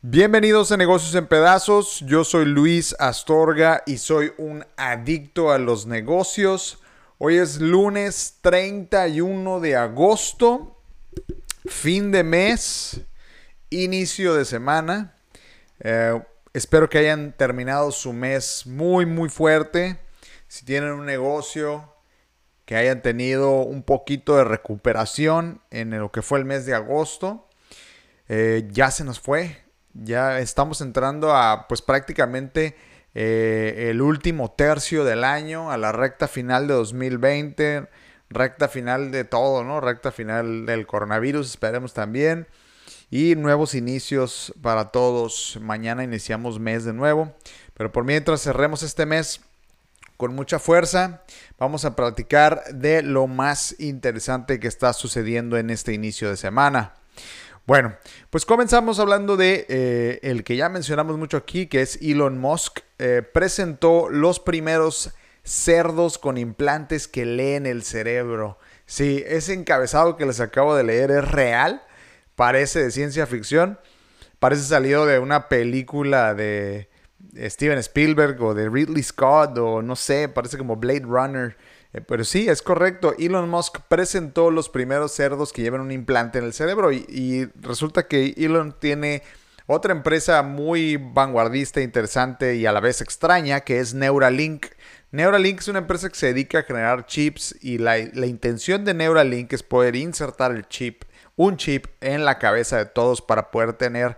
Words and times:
Bienvenidos 0.00 0.70
a 0.70 0.76
Negocios 0.76 1.14
en 1.16 1.26
Pedazos, 1.26 2.04
yo 2.06 2.22
soy 2.22 2.44
Luis 2.44 2.94
Astorga 3.00 3.82
y 3.84 3.98
soy 3.98 4.32
un 4.38 4.64
adicto 4.76 5.50
a 5.50 5.58
los 5.58 5.86
negocios. 5.86 6.78
Hoy 7.18 7.38
es 7.38 7.60
lunes 7.60 8.36
31 8.40 9.58
de 9.58 9.74
agosto, 9.74 10.80
fin 11.66 12.12
de 12.12 12.22
mes, 12.22 13.00
inicio 13.70 14.34
de 14.34 14.44
semana. 14.44 15.16
Eh, 15.80 16.22
espero 16.54 16.88
que 16.88 16.98
hayan 16.98 17.32
terminado 17.32 17.90
su 17.90 18.12
mes 18.12 18.64
muy, 18.66 19.04
muy 19.04 19.28
fuerte. 19.28 19.98
Si 20.48 20.64
tienen 20.64 20.92
un 20.92 21.06
negocio, 21.06 21.94
que 22.68 22.76
hayan 22.76 23.00
tenido 23.00 23.62
un 23.62 23.82
poquito 23.82 24.36
de 24.36 24.44
recuperación 24.44 25.62
en 25.70 25.98
lo 25.98 26.12
que 26.12 26.20
fue 26.20 26.38
el 26.38 26.44
mes 26.44 26.66
de 26.66 26.74
agosto. 26.74 27.48
Eh, 28.28 28.68
ya 28.70 28.90
se 28.90 29.04
nos 29.04 29.20
fue. 29.20 29.56
Ya 29.94 30.38
estamos 30.38 30.82
entrando 30.82 31.34
a 31.34 31.66
pues 31.66 31.80
prácticamente 31.80 32.76
eh, 33.14 33.86
el 33.88 34.02
último 34.02 34.50
tercio 34.50 35.04
del 35.04 35.24
año, 35.24 35.70
a 35.70 35.78
la 35.78 35.92
recta 35.92 36.28
final 36.28 36.68
de 36.68 36.74
2020, 36.74 37.88
recta 38.28 38.68
final 38.68 39.12
de 39.12 39.24
todo, 39.24 39.64
¿no? 39.64 39.80
Recta 39.80 40.12
final 40.12 40.66
del 40.66 40.86
coronavirus, 40.86 41.48
esperemos 41.48 41.94
también. 41.94 42.48
Y 43.10 43.34
nuevos 43.34 43.74
inicios 43.74 44.52
para 44.60 44.90
todos. 44.90 45.58
Mañana 45.62 46.04
iniciamos 46.04 46.60
mes 46.60 46.84
de 46.84 46.92
nuevo. 46.92 47.34
Pero 47.72 47.92
por 47.92 48.04
mientras 48.04 48.42
cerremos 48.42 48.82
este 48.82 49.06
mes 49.06 49.40
con 50.18 50.34
mucha 50.34 50.58
fuerza, 50.58 51.22
vamos 51.58 51.84
a 51.84 51.94
platicar 51.94 52.64
de 52.74 53.02
lo 53.02 53.28
más 53.28 53.76
interesante 53.78 54.58
que 54.58 54.66
está 54.66 54.92
sucediendo 54.92 55.56
en 55.56 55.70
este 55.70 55.94
inicio 55.94 56.28
de 56.28 56.36
semana. 56.36 56.94
Bueno, 57.66 57.94
pues 58.28 58.44
comenzamos 58.44 58.98
hablando 58.98 59.36
de 59.36 59.64
eh, 59.68 60.18
el 60.22 60.42
que 60.42 60.56
ya 60.56 60.68
mencionamos 60.68 61.16
mucho 61.18 61.36
aquí, 61.36 61.68
que 61.68 61.82
es 61.82 62.00
Elon 62.02 62.36
Musk. 62.36 62.80
Eh, 62.98 63.22
presentó 63.22 64.08
los 64.08 64.40
primeros 64.40 65.14
cerdos 65.44 66.18
con 66.18 66.36
implantes 66.36 67.06
que 67.06 67.24
leen 67.24 67.64
el 67.64 67.84
cerebro. 67.84 68.58
Sí, 68.86 69.22
ese 69.24 69.52
encabezado 69.52 70.16
que 70.16 70.26
les 70.26 70.40
acabo 70.40 70.74
de 70.74 70.82
leer 70.82 71.12
es 71.12 71.30
real, 71.30 71.82
parece 72.34 72.82
de 72.82 72.90
ciencia 72.90 73.24
ficción, 73.28 73.78
parece 74.40 74.62
salido 74.62 75.06
de 75.06 75.20
una 75.20 75.48
película 75.48 76.34
de 76.34 76.88
Steven 77.36 77.78
Spielberg 77.78 78.42
o 78.42 78.54
de 78.54 78.68
Ridley 78.68 79.02
Scott 79.02 79.58
o 79.58 79.82
no 79.82 79.96
sé, 79.96 80.28
parece 80.28 80.58
como 80.58 80.76
Blade 80.76 81.04
Runner. 81.04 81.56
Eh, 81.92 82.00
pero 82.00 82.24
sí, 82.24 82.48
es 82.48 82.62
correcto. 82.62 83.14
Elon 83.18 83.48
Musk 83.48 83.80
presentó 83.88 84.50
los 84.50 84.68
primeros 84.68 85.12
cerdos 85.12 85.52
que 85.52 85.62
llevan 85.62 85.80
un 85.80 85.92
implante 85.92 86.38
en 86.38 86.44
el 86.44 86.52
cerebro 86.52 86.92
y, 86.92 87.48
resulta 87.60 88.06
que 88.06 88.34
Elon 88.36 88.74
tiene 88.78 89.22
otra 89.66 89.92
empresa 89.92 90.42
muy 90.42 90.96
vanguardista, 90.96 91.80
interesante 91.80 92.56
y 92.56 92.66
a 92.66 92.72
la 92.72 92.80
vez 92.80 93.00
extraña, 93.00 93.60
que 93.60 93.80
es 93.80 93.94
Neuralink. 93.94 94.66
Neuralink 95.10 95.60
es 95.60 95.68
una 95.68 95.80
empresa 95.80 96.08
que 96.08 96.16
se 96.16 96.26
dedica 96.28 96.60
a 96.60 96.62
generar 96.62 97.06
chips 97.06 97.54
y 97.62 97.78
la, 97.78 97.96
la, 98.12 98.26
intención 98.26 98.84
de 98.84 98.94
Neuralink 98.94 99.52
es 99.52 99.62
poder 99.62 99.96
insertar 99.96 100.52
el 100.52 100.68
chip, 100.68 101.04
un 101.36 101.56
chip 101.56 101.86
en 102.00 102.24
la 102.24 102.38
cabeza 102.38 102.76
de 102.78 102.86
todos 102.86 103.22
para 103.22 103.50
poder 103.50 103.74
tener 103.74 104.16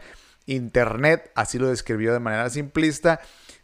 internet, 0.52 1.30
así 1.34 1.58
lo 1.58 1.68
describió 1.68 2.12
de 2.12 2.20
manera 2.20 2.50
simplista, 2.50 3.20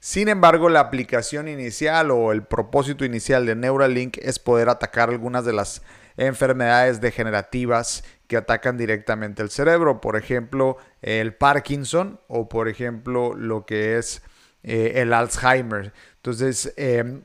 sin 0.06 0.28
embargo, 0.28 0.68
la 0.68 0.78
aplicación 0.78 1.48
inicial 1.48 2.12
o 2.12 2.30
el 2.30 2.44
propósito 2.44 3.04
inicial 3.04 3.44
de 3.44 3.56
Neuralink 3.56 4.18
es 4.18 4.38
poder 4.38 4.68
atacar 4.68 5.10
algunas 5.10 5.44
de 5.44 5.52
las 5.52 5.82
enfermedades 6.16 7.00
degenerativas 7.00 8.04
que 8.28 8.36
atacan 8.36 8.76
directamente 8.76 9.42
el 9.42 9.50
cerebro, 9.50 10.00
por 10.00 10.16
ejemplo, 10.16 10.76
el 11.02 11.34
Parkinson 11.34 12.20
o 12.28 12.48
por 12.48 12.68
ejemplo 12.68 13.34
lo 13.34 13.66
que 13.66 13.98
es 13.98 14.22
eh, 14.62 14.92
el 14.96 15.12
Alzheimer. 15.12 15.92
Entonces, 16.16 16.72
em, 16.76 17.22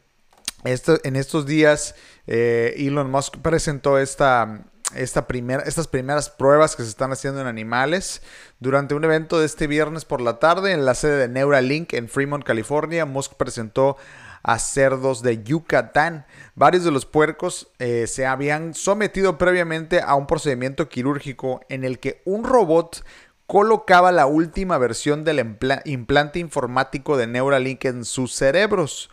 en 0.64 1.16
estos 1.16 1.46
días, 1.46 1.96
eh, 2.26 2.74
Elon 2.78 3.12
Musk 3.12 3.38
presentó 3.44 3.98
esta, 3.98 4.66
esta 4.96 5.26
estas 5.66 5.88
primeras 5.88 6.30
pruebas 6.30 6.76
que 6.76 6.84
se 6.84 6.90
están 6.90 7.12
haciendo 7.12 7.42
en 7.42 7.48
animales. 7.48 8.22
Durante 8.60 8.94
un 8.96 9.04
evento 9.04 9.40
de 9.40 9.46
este 9.46 9.68
viernes 9.68 10.06
por 10.06 10.22
la 10.22 10.40
tarde 10.40 10.72
en 10.72 10.86
la 10.86 10.96
sede 10.96 11.18
de 11.18 11.28
Neuralink 11.28 11.94
en 11.94 12.10
Fremont, 12.10 12.44
California, 12.44 13.06
Musk 13.06 13.34
presentó 13.34 13.98
a 14.44 14.60
cerdos 14.60 15.22
de 15.22 15.44
Yucatán. 15.44 16.26
Varios 16.56 16.84
de 16.84 16.92
los 16.92 17.06
puercos 17.06 17.70
eh, 17.80 18.08
se 18.08 18.26
habían 18.26 18.74
sometido 18.74 19.38
previamente 19.38 20.02
a 20.02 20.16
un 20.16 20.28
procedimiento 20.28 20.90
quirúrgico 20.90 21.62
en 21.70 21.84
el 21.84 22.00
que 22.00 22.22
un 22.26 22.44
robot 22.44 23.04
colocaba 23.52 24.12
la 24.12 24.28
última 24.28 24.78
versión 24.78 25.26
del 25.26 25.58
implante 25.86 26.40
informático 26.40 27.18
de 27.18 27.28
Neuralink 27.28 27.84
en 27.86 28.06
sus 28.06 28.34
cerebros. 28.34 29.10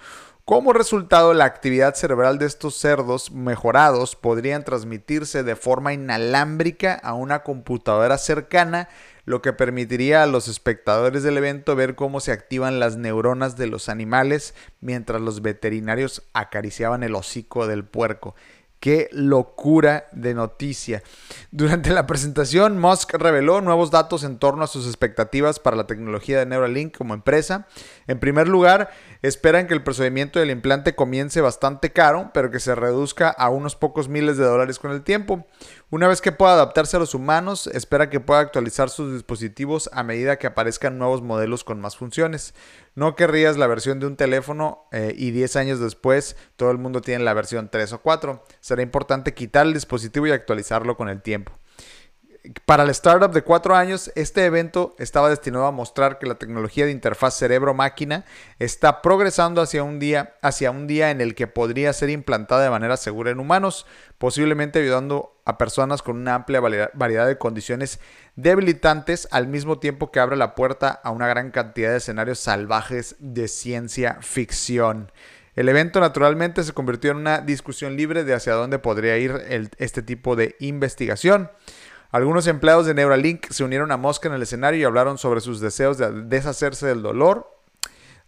Como 0.49 0.73
resultado, 0.73 1.35
la 1.35 1.45
actividad 1.45 1.95
cerebral 1.95 2.39
de 2.39 2.47
estos 2.47 2.75
cerdos 2.75 3.33
mejorados 3.33 4.17
podrían 4.17 4.65
transmitirse 4.65 5.43
de 5.43 5.57
forma 5.57 5.93
inalámbrica 5.93 6.95
a 6.95 7.13
una 7.13 7.43
computadora 7.43 8.17
cercana, 8.17 8.89
lo 9.27 9.43
que 9.43 9.53
permitiría 9.53 10.23
a 10.23 10.27
los 10.27 10.49
espectadores 10.49 11.23
del 11.23 11.37
evento 11.37 11.77
ver 11.77 11.97
cómo 11.97 12.21
se 12.21 12.33
activan 12.33 12.81
las 12.81 12.97
neuronas 12.97 13.59
de 13.59 13.67
los 13.67 13.91
animales 13.91 14.55
mientras 14.81 15.21
los 15.21 15.43
veterinarios 15.43 16.23
acariciaban 16.33 17.03
el 17.03 17.15
hocico 17.15 17.67
del 17.67 17.85
puerco. 17.85 18.35
Qué 18.81 19.09
locura 19.11 20.09
de 20.12 20.34
noticia. 20.34 21.03
Durante 21.50 21.91
la 21.91 22.06
presentación, 22.06 22.78
Musk 22.78 23.15
reveló 23.15 23.61
nuevos 23.61 23.91
datos 23.91 24.22
en 24.22 24.39
torno 24.39 24.62
a 24.62 24.69
sus 24.69 24.87
expectativas 24.87 25.59
para 25.59 25.77
la 25.77 25.89
tecnología 25.89 26.39
de 26.39 26.47
Neuralink 26.47 26.97
como 26.97 27.15
empresa. 27.15 27.67
En 28.06 28.21
primer 28.21 28.47
lugar, 28.47 28.91
esperan 29.22 29.67
que 29.67 29.75
el 29.75 29.83
procedimiento 29.83 30.38
del 30.38 30.50
implante 30.50 30.94
comience 30.94 31.41
bastante 31.41 31.93
caro, 31.93 32.31
pero 32.33 32.53
que 32.53 32.61
se 32.61 32.77
reduzca 32.77 33.31
a 33.31 33.49
unos 33.49 33.75
pocos 33.75 34.09
miles 34.09 34.37
de 34.37 34.44
dólares 34.44 34.78
con 34.78 34.93
el 34.93 35.03
tiempo. 35.03 35.44
Una 35.91 36.06
vez 36.06 36.21
que 36.21 36.32
pueda 36.32 36.53
adaptarse 36.53 36.99
a 36.99 37.00
los 37.00 37.15
humanos, 37.15 37.66
espera 37.66 38.10
que 38.10 38.21
pueda 38.21 38.41
actualizar 38.41 38.91
sus 38.91 39.10
dispositivos 39.15 39.88
a 39.94 40.03
medida 40.03 40.38
que 40.38 40.47
aparezcan 40.47 40.99
nuevos 40.99 41.22
modelos 41.22 41.65
con 41.65 41.81
más 41.81 41.97
funciones. 41.97 42.53
No 42.94 43.16
querrías 43.16 43.56
la 43.56 43.66
versión 43.66 43.99
de 43.99 44.04
un 44.04 44.16
teléfono 44.16 44.87
eh, 44.93 45.15
y 45.16 45.31
10 45.31 45.56
años 45.56 45.81
después 45.81 46.37
todo 46.56 46.71
el 46.72 46.76
mundo 46.76 47.00
tiene 47.00 47.25
la 47.25 47.32
versión 47.32 47.71
3 47.71 47.94
o 47.94 48.03
4. 48.03 48.44
Será 48.60 48.82
importante 48.82 49.32
quitar 49.32 49.65
el 49.65 49.72
dispositivo 49.72 50.26
y 50.26 50.32
actualizarlo 50.32 50.94
con 50.94 51.09
el 51.09 51.22
tiempo. 51.22 51.53
Para 52.65 52.85
el 52.85 52.91
startup 52.91 53.31
de 53.33 53.43
cuatro 53.43 53.77
años, 53.77 54.11
este 54.15 54.47
evento 54.47 54.97
estaba 54.99 55.29
destinado 55.29 55.67
a 55.67 55.71
mostrar 55.71 56.19
que 56.19 56.27
la 56.27 56.37
tecnología 56.37 56.87
de 56.87 56.93
interfaz 56.93 57.35
cerebro-máquina 57.35 58.25
está 58.59 59.03
progresando 59.03 59.61
hacia 59.61 59.83
un, 59.83 59.99
día, 59.99 60.35
hacia 60.41 60.71
un 60.71 60.87
día 60.87 61.11
en 61.11 61.21
el 61.21 61.35
que 61.35 61.47
podría 61.47 61.93
ser 61.93 62.09
implantada 62.09 62.63
de 62.63 62.71
manera 62.71 62.97
segura 62.97 63.31
en 63.31 63.41
humanos, 63.41 63.87
posiblemente 64.17 64.79
ayudando 64.79 65.39
a 65.45 65.59
personas 65.59 66.01
con 66.01 66.17
una 66.17 66.37
amplia 66.37 66.61
variedad 66.61 67.27
de 67.27 67.37
condiciones 67.37 68.01
debilitantes, 68.35 69.29
al 69.31 69.47
mismo 69.47 69.79
tiempo 69.79 70.11
que 70.11 70.21
abre 70.21 70.37
la 70.37 70.55
puerta 70.55 70.89
a 70.89 71.11
una 71.11 71.29
gran 71.29 71.51
cantidad 71.51 71.91
de 71.91 71.99
escenarios 71.99 72.39
salvajes 72.39 73.17
de 73.19 73.49
ciencia 73.49 74.19
ficción. 74.23 75.13
El 75.55 75.69
evento 75.69 75.99
naturalmente 76.01 76.63
se 76.63 76.73
convirtió 76.73 77.11
en 77.11 77.17
una 77.17 77.41
discusión 77.41 77.97
libre 77.97 78.23
de 78.25 78.33
hacia 78.33 78.53
dónde 78.53 78.79
podría 78.79 79.19
ir 79.19 79.69
este 79.79 80.03
tipo 80.03 80.37
de 80.37 80.55
investigación. 80.61 81.51
Algunos 82.11 82.47
empleados 82.47 82.87
de 82.87 82.95
Neuralink 82.95 83.51
se 83.51 83.65
unieron 83.65 83.93
a 83.93 83.99
Mosca 83.99 84.29
en 84.29 84.35
el 84.35 84.43
escenario 84.43 84.81
y 84.81 84.85
hablaron 84.85 85.19
sobre 85.19 85.43
sus 85.43 85.61
deseos 85.61 85.99
de 85.99 86.11
deshacerse 86.23 86.87
del 86.87 87.03
dolor, 87.03 87.51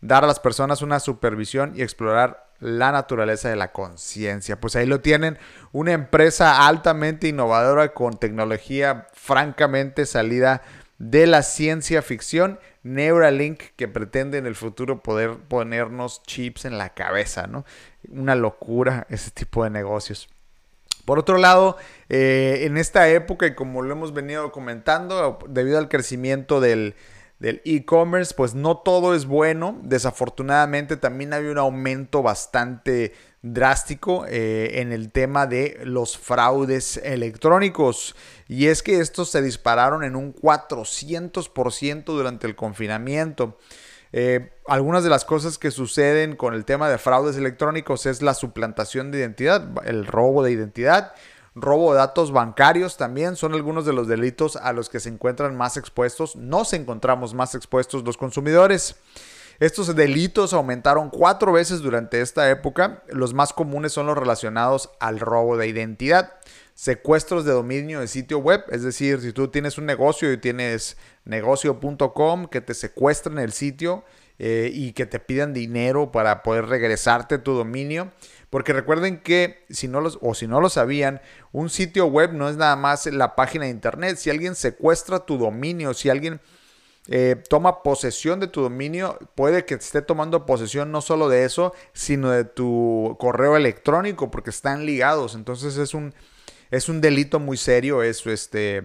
dar 0.02 0.22
a 0.22 0.26
las 0.26 0.38
personas 0.38 0.82
una 0.82 1.00
supervisión 1.00 1.72
y 1.74 1.82
explorar 1.82 2.50
la 2.58 2.92
naturaleza 2.92 3.48
de 3.48 3.56
la 3.56 3.72
conciencia. 3.72 4.60
Pues 4.60 4.76
ahí 4.76 4.84
lo 4.84 5.00
tienen, 5.00 5.38
una 5.72 5.92
empresa 5.92 6.66
altamente 6.66 7.28
innovadora 7.28 7.94
con 7.94 8.18
tecnología 8.18 9.06
francamente 9.14 10.04
salida 10.04 10.60
de 10.98 11.26
la 11.26 11.42
ciencia 11.42 12.02
ficción, 12.02 12.60
Neuralink, 12.82 13.62
que 13.76 13.88
pretende 13.88 14.36
en 14.36 14.46
el 14.46 14.56
futuro 14.56 15.02
poder 15.02 15.38
ponernos 15.48 16.22
chips 16.24 16.66
en 16.66 16.76
la 16.76 16.90
cabeza, 16.90 17.46
¿no? 17.46 17.64
Una 18.10 18.34
locura 18.34 19.06
ese 19.08 19.30
tipo 19.30 19.64
de 19.64 19.70
negocios. 19.70 20.28
Por 21.10 21.18
otro 21.18 21.38
lado, 21.38 21.76
eh, 22.08 22.60
en 22.66 22.76
esta 22.76 23.08
época, 23.08 23.44
y 23.44 23.56
como 23.56 23.82
lo 23.82 23.90
hemos 23.90 24.14
venido 24.14 24.52
comentando, 24.52 25.40
debido 25.48 25.78
al 25.78 25.88
crecimiento 25.88 26.60
del 26.60 26.94
e-commerce, 27.40 28.32
pues 28.32 28.54
no 28.54 28.76
todo 28.76 29.16
es 29.16 29.26
bueno. 29.26 29.76
Desafortunadamente 29.82 30.96
también 30.96 31.32
hay 31.32 31.46
un 31.46 31.58
aumento 31.58 32.22
bastante 32.22 33.12
drástico 33.42 34.24
eh, 34.28 34.74
en 34.74 34.92
el 34.92 35.10
tema 35.10 35.48
de 35.48 35.80
los 35.82 36.16
fraudes 36.16 36.98
electrónicos. 36.98 38.14
Y 38.46 38.68
es 38.68 38.80
que 38.80 39.00
estos 39.00 39.30
se 39.30 39.42
dispararon 39.42 40.04
en 40.04 40.14
un 40.14 40.32
400% 40.32 42.04
durante 42.04 42.46
el 42.46 42.54
confinamiento. 42.54 43.58
Eh, 44.12 44.52
algunas 44.66 45.04
de 45.04 45.10
las 45.10 45.24
cosas 45.24 45.58
que 45.58 45.70
suceden 45.70 46.36
con 46.36 46.54
el 46.54 46.64
tema 46.64 46.88
de 46.88 46.98
fraudes 46.98 47.36
electrónicos 47.36 48.06
es 48.06 48.22
la 48.22 48.34
suplantación 48.34 49.10
de 49.10 49.18
identidad, 49.18 49.68
el 49.84 50.06
robo 50.06 50.42
de 50.42 50.50
identidad, 50.50 51.12
robo 51.54 51.92
de 51.92 51.98
datos 51.98 52.32
bancarios 52.32 52.96
también 52.96 53.36
son 53.36 53.54
algunos 53.54 53.86
de 53.86 53.92
los 53.92 54.08
delitos 54.08 54.56
a 54.56 54.72
los 54.72 54.88
que 54.88 55.00
se 55.00 55.08
encuentran 55.08 55.56
más 55.56 55.76
expuestos, 55.76 56.36
nos 56.36 56.72
encontramos 56.72 57.34
más 57.34 57.54
expuestos 57.54 58.04
los 58.04 58.16
consumidores. 58.16 58.96
Estos 59.60 59.94
delitos 59.94 60.54
aumentaron 60.54 61.10
cuatro 61.10 61.52
veces 61.52 61.82
durante 61.82 62.22
esta 62.22 62.48
época. 62.48 63.02
Los 63.08 63.34
más 63.34 63.52
comunes 63.52 63.92
son 63.92 64.06
los 64.06 64.16
relacionados 64.16 64.88
al 65.00 65.20
robo 65.20 65.58
de 65.58 65.68
identidad, 65.68 66.39
secuestros 66.80 67.44
de 67.44 67.52
dominio 67.52 68.00
de 68.00 68.08
sitio 68.08 68.38
web, 68.38 68.64
es 68.70 68.82
decir, 68.82 69.20
si 69.20 69.34
tú 69.34 69.48
tienes 69.48 69.76
un 69.76 69.84
negocio 69.84 70.32
y 70.32 70.38
tienes 70.38 70.96
negocio.com 71.26 72.46
que 72.46 72.62
te 72.62 72.72
secuestran 72.72 73.38
el 73.38 73.52
sitio 73.52 74.02
eh, 74.38 74.70
y 74.72 74.92
que 74.92 75.04
te 75.04 75.20
pidan 75.20 75.52
dinero 75.52 76.10
para 76.10 76.42
poder 76.42 76.68
regresarte 76.68 77.36
tu 77.36 77.52
dominio. 77.52 78.12
Porque 78.48 78.72
recuerden 78.72 79.20
que 79.20 79.66
si 79.68 79.88
no 79.88 80.00
los, 80.00 80.18
o 80.22 80.32
si 80.32 80.46
no 80.46 80.58
lo 80.62 80.70
sabían, 80.70 81.20
un 81.52 81.68
sitio 81.68 82.06
web 82.06 82.32
no 82.32 82.48
es 82.48 82.56
nada 82.56 82.76
más 82.76 83.04
la 83.04 83.36
página 83.36 83.66
de 83.66 83.72
internet. 83.72 84.16
Si 84.16 84.30
alguien 84.30 84.54
secuestra 84.54 85.26
tu 85.26 85.36
dominio, 85.36 85.92
si 85.92 86.08
alguien 86.08 86.40
eh, 87.08 87.36
toma 87.50 87.82
posesión 87.82 88.40
de 88.40 88.46
tu 88.46 88.62
dominio, 88.62 89.18
puede 89.34 89.66
que 89.66 89.74
esté 89.74 90.00
tomando 90.00 90.46
posesión 90.46 90.90
no 90.90 91.02
solo 91.02 91.28
de 91.28 91.44
eso, 91.44 91.74
sino 91.92 92.30
de 92.30 92.44
tu 92.44 93.18
correo 93.20 93.54
electrónico, 93.54 94.30
porque 94.30 94.48
están 94.48 94.86
ligados. 94.86 95.34
Entonces 95.34 95.76
es 95.76 95.92
un, 95.92 96.14
es 96.70 96.88
un 96.88 97.00
delito 97.00 97.40
muy 97.40 97.56
serio 97.56 98.02
eso, 98.02 98.30
este, 98.30 98.82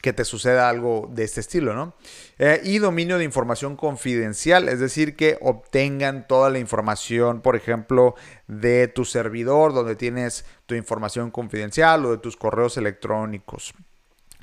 que 0.00 0.12
te 0.12 0.24
suceda 0.24 0.68
algo 0.68 1.10
de 1.12 1.24
este 1.24 1.40
estilo, 1.40 1.74
¿no? 1.74 1.94
Eh, 2.38 2.60
y 2.64 2.78
dominio 2.78 3.18
de 3.18 3.24
información 3.24 3.76
confidencial, 3.76 4.68
es 4.68 4.78
decir, 4.78 5.16
que 5.16 5.38
obtengan 5.40 6.26
toda 6.28 6.50
la 6.50 6.58
información, 6.58 7.40
por 7.40 7.56
ejemplo, 7.56 8.14
de 8.46 8.88
tu 8.88 9.04
servidor, 9.04 9.74
donde 9.74 9.96
tienes 9.96 10.44
tu 10.66 10.74
información 10.74 11.30
confidencial 11.30 12.04
o 12.06 12.12
de 12.12 12.18
tus 12.18 12.36
correos 12.36 12.76
electrónicos. 12.76 13.74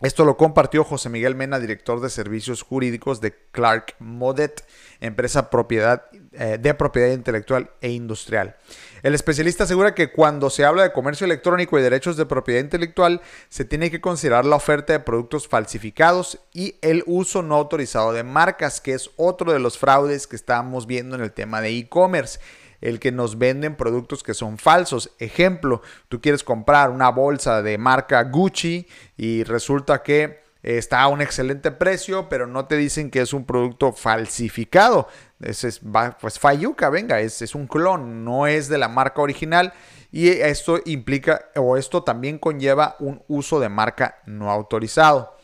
Esto 0.01 0.25
lo 0.25 0.35
compartió 0.35 0.83
José 0.83 1.07
Miguel 1.07 1.35
Mena, 1.35 1.57
director 1.57 2.01
de 2.01 2.09
servicios 2.09 2.61
jurídicos 2.61 3.21
de 3.21 3.33
Clark 3.51 3.95
Modet, 3.99 4.65
empresa 4.99 5.49
propiedad, 5.49 6.07
eh, 6.33 6.57
de 6.59 6.73
propiedad 6.73 7.13
intelectual 7.13 7.71
e 7.79 7.91
industrial. 7.91 8.57
El 9.05 9.13
especialista 9.13 9.65
asegura 9.65 9.93
que 9.93 10.11
cuando 10.11 10.49
se 10.49 10.65
habla 10.65 10.81
de 10.81 10.91
comercio 10.91 11.25
electrónico 11.25 11.77
y 11.77 11.83
derechos 11.83 12.17
de 12.17 12.25
propiedad 12.25 12.59
intelectual, 12.59 13.21
se 13.49 13.63
tiene 13.63 13.91
que 13.91 14.01
considerar 14.01 14.45
la 14.45 14.55
oferta 14.55 14.93
de 14.93 14.99
productos 14.99 15.47
falsificados 15.47 16.39
y 16.51 16.77
el 16.81 17.03
uso 17.05 17.43
no 17.43 17.53
autorizado 17.53 18.13
de 18.13 18.23
marcas, 18.23 18.81
que 18.81 18.93
es 18.93 19.11
otro 19.15 19.53
de 19.53 19.59
los 19.59 19.77
fraudes 19.77 20.25
que 20.25 20.35
estamos 20.35 20.87
viendo 20.87 21.15
en 21.15 21.21
el 21.21 21.33
tema 21.33 21.61
de 21.61 21.77
e-commerce 21.77 22.39
el 22.81 22.99
que 22.99 23.11
nos 23.11 23.37
venden 23.37 23.75
productos 23.75 24.23
que 24.23 24.33
son 24.33 24.57
falsos. 24.57 25.11
Ejemplo, 25.19 25.83
tú 26.09 26.19
quieres 26.19 26.43
comprar 26.43 26.89
una 26.89 27.09
bolsa 27.09 27.61
de 27.61 27.77
marca 27.77 28.23
Gucci 28.23 28.87
y 29.17 29.43
resulta 29.43 30.01
que 30.01 30.44
está 30.65 31.03
a 31.03 31.07
un 31.07 31.21
excelente 31.21 31.71
precio, 31.71 32.27
pero 32.27 32.47
no 32.47 32.65
te 32.65 32.75
dicen 32.75 33.11
que 33.11 33.21
es 33.21 33.33
un 33.33 33.45
producto 33.45 33.93
falsificado. 33.93 35.07
Es, 35.39 35.81
pues 36.19 36.39
Fayuca, 36.39 36.89
venga, 36.89 37.19
es, 37.19 37.43
es, 37.43 37.53
un 37.53 37.67
clon, 37.67 38.25
no 38.25 38.47
es 38.47 38.67
de 38.67 38.79
la 38.79 38.87
marca 38.87 39.21
original. 39.21 39.73
Y 40.11 40.29
esto 40.29 40.79
implica, 40.85 41.49
o 41.55 41.77
esto 41.77 42.03
también 42.03 42.39
conlleva 42.39 42.95
un 42.99 43.21
uso 43.27 43.59
de 43.59 43.69
marca 43.69 44.17
no 44.25 44.49
autorizado. 44.49 45.37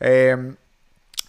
Eh, 0.00 0.54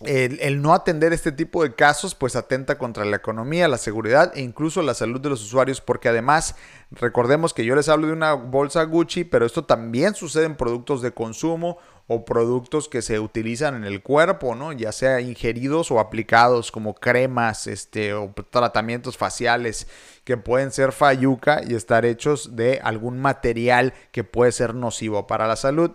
el, 0.02 0.62
no 0.62 0.74
atender 0.74 1.12
este 1.12 1.32
tipo 1.32 1.64
de 1.64 1.74
casos 1.74 2.14
pues 2.14 2.36
atenta 2.36 2.78
contra 2.78 3.04
la 3.04 3.16
economía, 3.16 3.68
la 3.68 3.78
seguridad 3.78 4.32
e 4.36 4.42
incluso 4.42 4.82
la 4.84 4.94
salud 4.94 5.20
de 5.20 5.30
los 5.30 5.44
usuarios 5.44 5.82
porque 5.82 6.10
además 6.10 6.56
recordemos 6.92 7.54
que 7.54 7.66
yo 7.66 7.76
les 7.76 7.90
hablo 7.90 8.08
de 8.08 8.14
una 8.14 8.34
bolsa 8.34 8.84
Gucci 8.84 9.24
pero 9.24 9.46
esto 9.46 9.66
también 9.66 10.14
sucede 10.14 10.46
en 10.46 10.56
productos 10.56 11.02
de 11.02 11.14
consumo 11.14 11.80
o 12.08 12.24
productos 12.24 12.88
que 12.88 13.02
se 13.02 13.20
utilizan 13.20 13.76
en 13.76 13.84
el 13.84 14.02
cuerpo, 14.02 14.56
¿no? 14.56 14.72
Ya 14.72 14.94
sea 14.94 15.20
ingeridos 15.20 15.92
o 15.92 16.00
aplicados 16.00 16.72
como 16.72 16.96
cremas, 16.96 17.68
este, 17.68 18.14
o 18.14 18.34
tratamientos 18.50 19.18
faciales 19.18 19.88
que 20.24 20.38
pueden 20.38 20.72
ser 20.72 20.94
fayuca 20.94 21.62
y 21.68 21.76
estar 21.76 22.06
hechos 22.06 22.56
de 22.56 22.80
algún 22.82 23.20
material 23.20 23.94
que 24.14 24.24
puede 24.24 24.54
ser 24.54 24.74
nocivo 24.74 25.28
para 25.28 25.48
la 25.48 25.58
salud. 25.58 25.92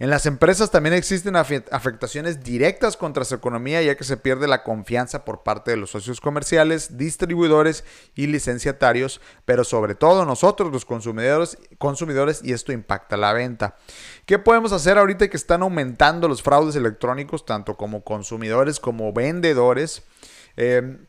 En 0.00 0.10
las 0.10 0.26
empresas 0.26 0.70
también 0.70 0.94
existen 0.94 1.34
afectaciones 1.34 2.44
directas 2.44 2.96
contra 2.96 3.24
su 3.24 3.34
economía 3.34 3.82
ya 3.82 3.96
que 3.96 4.04
se 4.04 4.16
pierde 4.16 4.46
la 4.46 4.62
confianza 4.62 5.24
por 5.24 5.42
parte 5.42 5.72
de 5.72 5.76
los 5.76 5.90
socios 5.90 6.20
comerciales, 6.20 6.96
distribuidores 6.96 7.82
y 8.14 8.28
licenciatarios, 8.28 9.20
pero 9.44 9.64
sobre 9.64 9.96
todo 9.96 10.24
nosotros 10.24 10.70
los 10.70 10.84
consumidores, 10.84 11.58
consumidores 11.78 12.42
y 12.44 12.52
esto 12.52 12.72
impacta 12.72 13.16
la 13.16 13.32
venta. 13.32 13.74
¿Qué 14.24 14.38
podemos 14.38 14.70
hacer 14.72 14.98
ahorita 14.98 15.28
que 15.28 15.36
están 15.36 15.62
aumentando 15.62 16.28
los 16.28 16.42
fraudes 16.42 16.76
electrónicos 16.76 17.44
tanto 17.44 17.76
como 17.76 18.04
consumidores 18.04 18.78
como 18.78 19.12
vendedores? 19.12 20.04
Eh, 20.56 21.07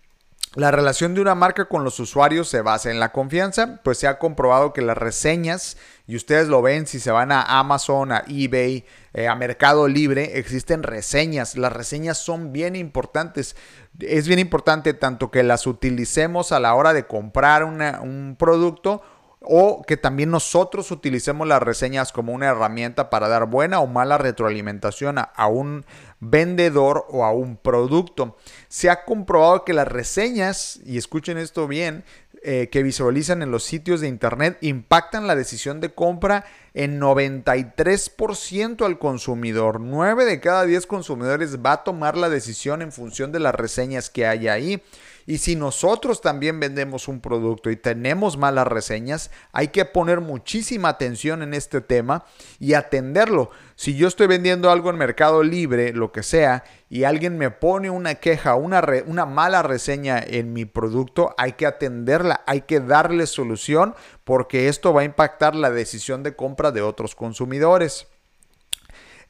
la 0.56 0.72
relación 0.72 1.14
de 1.14 1.22
una 1.22 1.36
marca 1.36 1.66
con 1.66 1.84
los 1.84 2.00
usuarios 2.00 2.50
se 2.50 2.62
basa 2.62 2.90
en 2.90 3.00
la 3.00 3.12
confianza, 3.12 3.82
pues 3.84 4.00
se 4.00 4.08
ha 4.08 4.18
comprobado 4.18 4.74
que 4.74 4.82
las 4.82 4.98
reseñas, 4.98 5.78
y 6.08 6.16
ustedes 6.16 6.48
lo 6.48 6.64
ven 6.64 6.88
si 6.88 7.00
se 7.00 7.12
van 7.12 7.32
a 7.32 7.44
Amazon, 7.60 8.12
a 8.12 8.24
eBay, 8.28 8.84
eh, 9.14 9.28
a 9.28 9.36
Mercado 9.36 9.88
Libre, 9.88 10.40
existen 10.40 10.82
reseñas. 10.82 11.56
Las 11.56 11.72
reseñas 11.72 12.18
son 12.18 12.52
bien 12.52 12.76
importantes. 12.76 13.56
Es 14.00 14.28
bien 14.28 14.40
importante 14.40 14.96
tanto 14.96 15.30
que 15.30 15.44
las 15.44 15.68
utilicemos 15.68 16.52
a 16.52 16.60
la 16.60 16.74
hora 16.74 16.94
de 16.94 17.06
comprar 17.06 17.64
un 17.64 18.36
producto 18.40 19.04
o 19.42 19.84
que 19.84 19.96
también 19.96 20.32
nosotros 20.32 20.92
utilicemos 20.92 21.48
las 21.48 21.64
reseñas 21.64 22.12
como 22.12 22.34
una 22.34 22.48
herramienta 22.48 23.10
para 23.10 23.30
dar 23.30 23.46
buena 23.46 23.80
o 23.80 23.88
mala 23.88 24.18
retroalimentación 24.18 25.18
a, 25.18 25.48
un 25.48 25.86
vendedor 26.20 27.06
o 27.10 27.24
a 27.24 27.32
un 27.32 27.56
producto. 27.56 28.38
Se 28.68 28.90
ha 28.90 29.06
comprobado 29.06 29.64
que 29.64 29.74
las 29.74 29.88
reseñas, 29.88 30.82
y 30.86 30.98
escuchen 30.98 31.38
esto 31.38 31.68
bien, 31.68 32.04
eh, 32.42 32.70
que 32.72 32.84
visualizan 32.84 33.42
en 33.42 33.52
los 33.52 33.64
sitios 33.64 34.02
de 34.02 34.08
internet 34.08 34.58
impactan 34.62 35.28
la 35.28 35.36
decisión 35.36 35.82
de 35.82 35.94
compra 35.94 36.46
en 36.74 37.00
93% 37.00 38.86
al 38.86 39.00
consumidor. 39.00 39.80
9 39.82 40.26
de 40.26 40.40
cada 40.40 40.66
10 40.66 40.86
consumidores 40.86 41.58
va 41.58 41.74
a 41.74 41.84
tomar 41.84 42.18
la 42.18 42.30
decisión 42.30 42.82
en 42.82 42.92
función 42.92 43.32
de 43.32 43.40
las 43.40 43.56
reseñas 43.56 44.10
que 44.10 44.26
hay 44.26 44.48
ahí. 44.48 44.82
Y 45.30 45.38
si 45.38 45.56
nosotros 45.56 46.22
también 46.22 46.60
vendemos 46.60 47.08
un 47.08 47.22
producto 47.22 47.70
y 47.70 47.76
tenemos 47.76 48.36
malas 48.36 48.66
reseñas, 48.66 49.30
hay 49.52 49.68
que 49.68 49.86
poner 49.86 50.22
muchísima 50.22 50.90
atención 50.90 51.44
en 51.44 51.54
este 51.54 51.82
tema 51.82 52.26
y 52.58 52.74
atenderlo. 52.74 53.52
Si 53.76 53.96
yo 53.96 54.08
estoy 54.08 54.26
vendiendo 54.26 54.72
algo 54.72 54.90
en 54.90 54.96
Mercado 54.96 55.44
Libre, 55.44 55.94
lo 55.94 56.12
que 56.12 56.24
sea, 56.24 56.64
y 56.90 57.04
alguien 57.04 57.38
me 57.38 57.52
pone 57.52 57.92
una 57.92 58.16
queja, 58.16 58.56
una, 58.56 58.84
una 59.06 59.28
mala 59.28 59.62
reseña 59.62 60.18
en 60.18 60.52
mi 60.52 60.66
producto, 60.66 61.36
hay 61.38 61.52
que 61.52 61.68
atenderla, 61.68 62.42
hay 62.48 62.62
que 62.62 62.80
darle 62.80 63.28
solución 63.28 63.94
porque 64.24 64.68
esto 64.68 64.94
va 64.94 65.02
a 65.02 65.06
impactar 65.06 65.54
la 65.54 65.70
decisión 65.70 66.24
de 66.24 66.36
compra 66.36 66.72
de 66.72 66.82
otros 66.82 67.14
consumidores. 67.14 68.08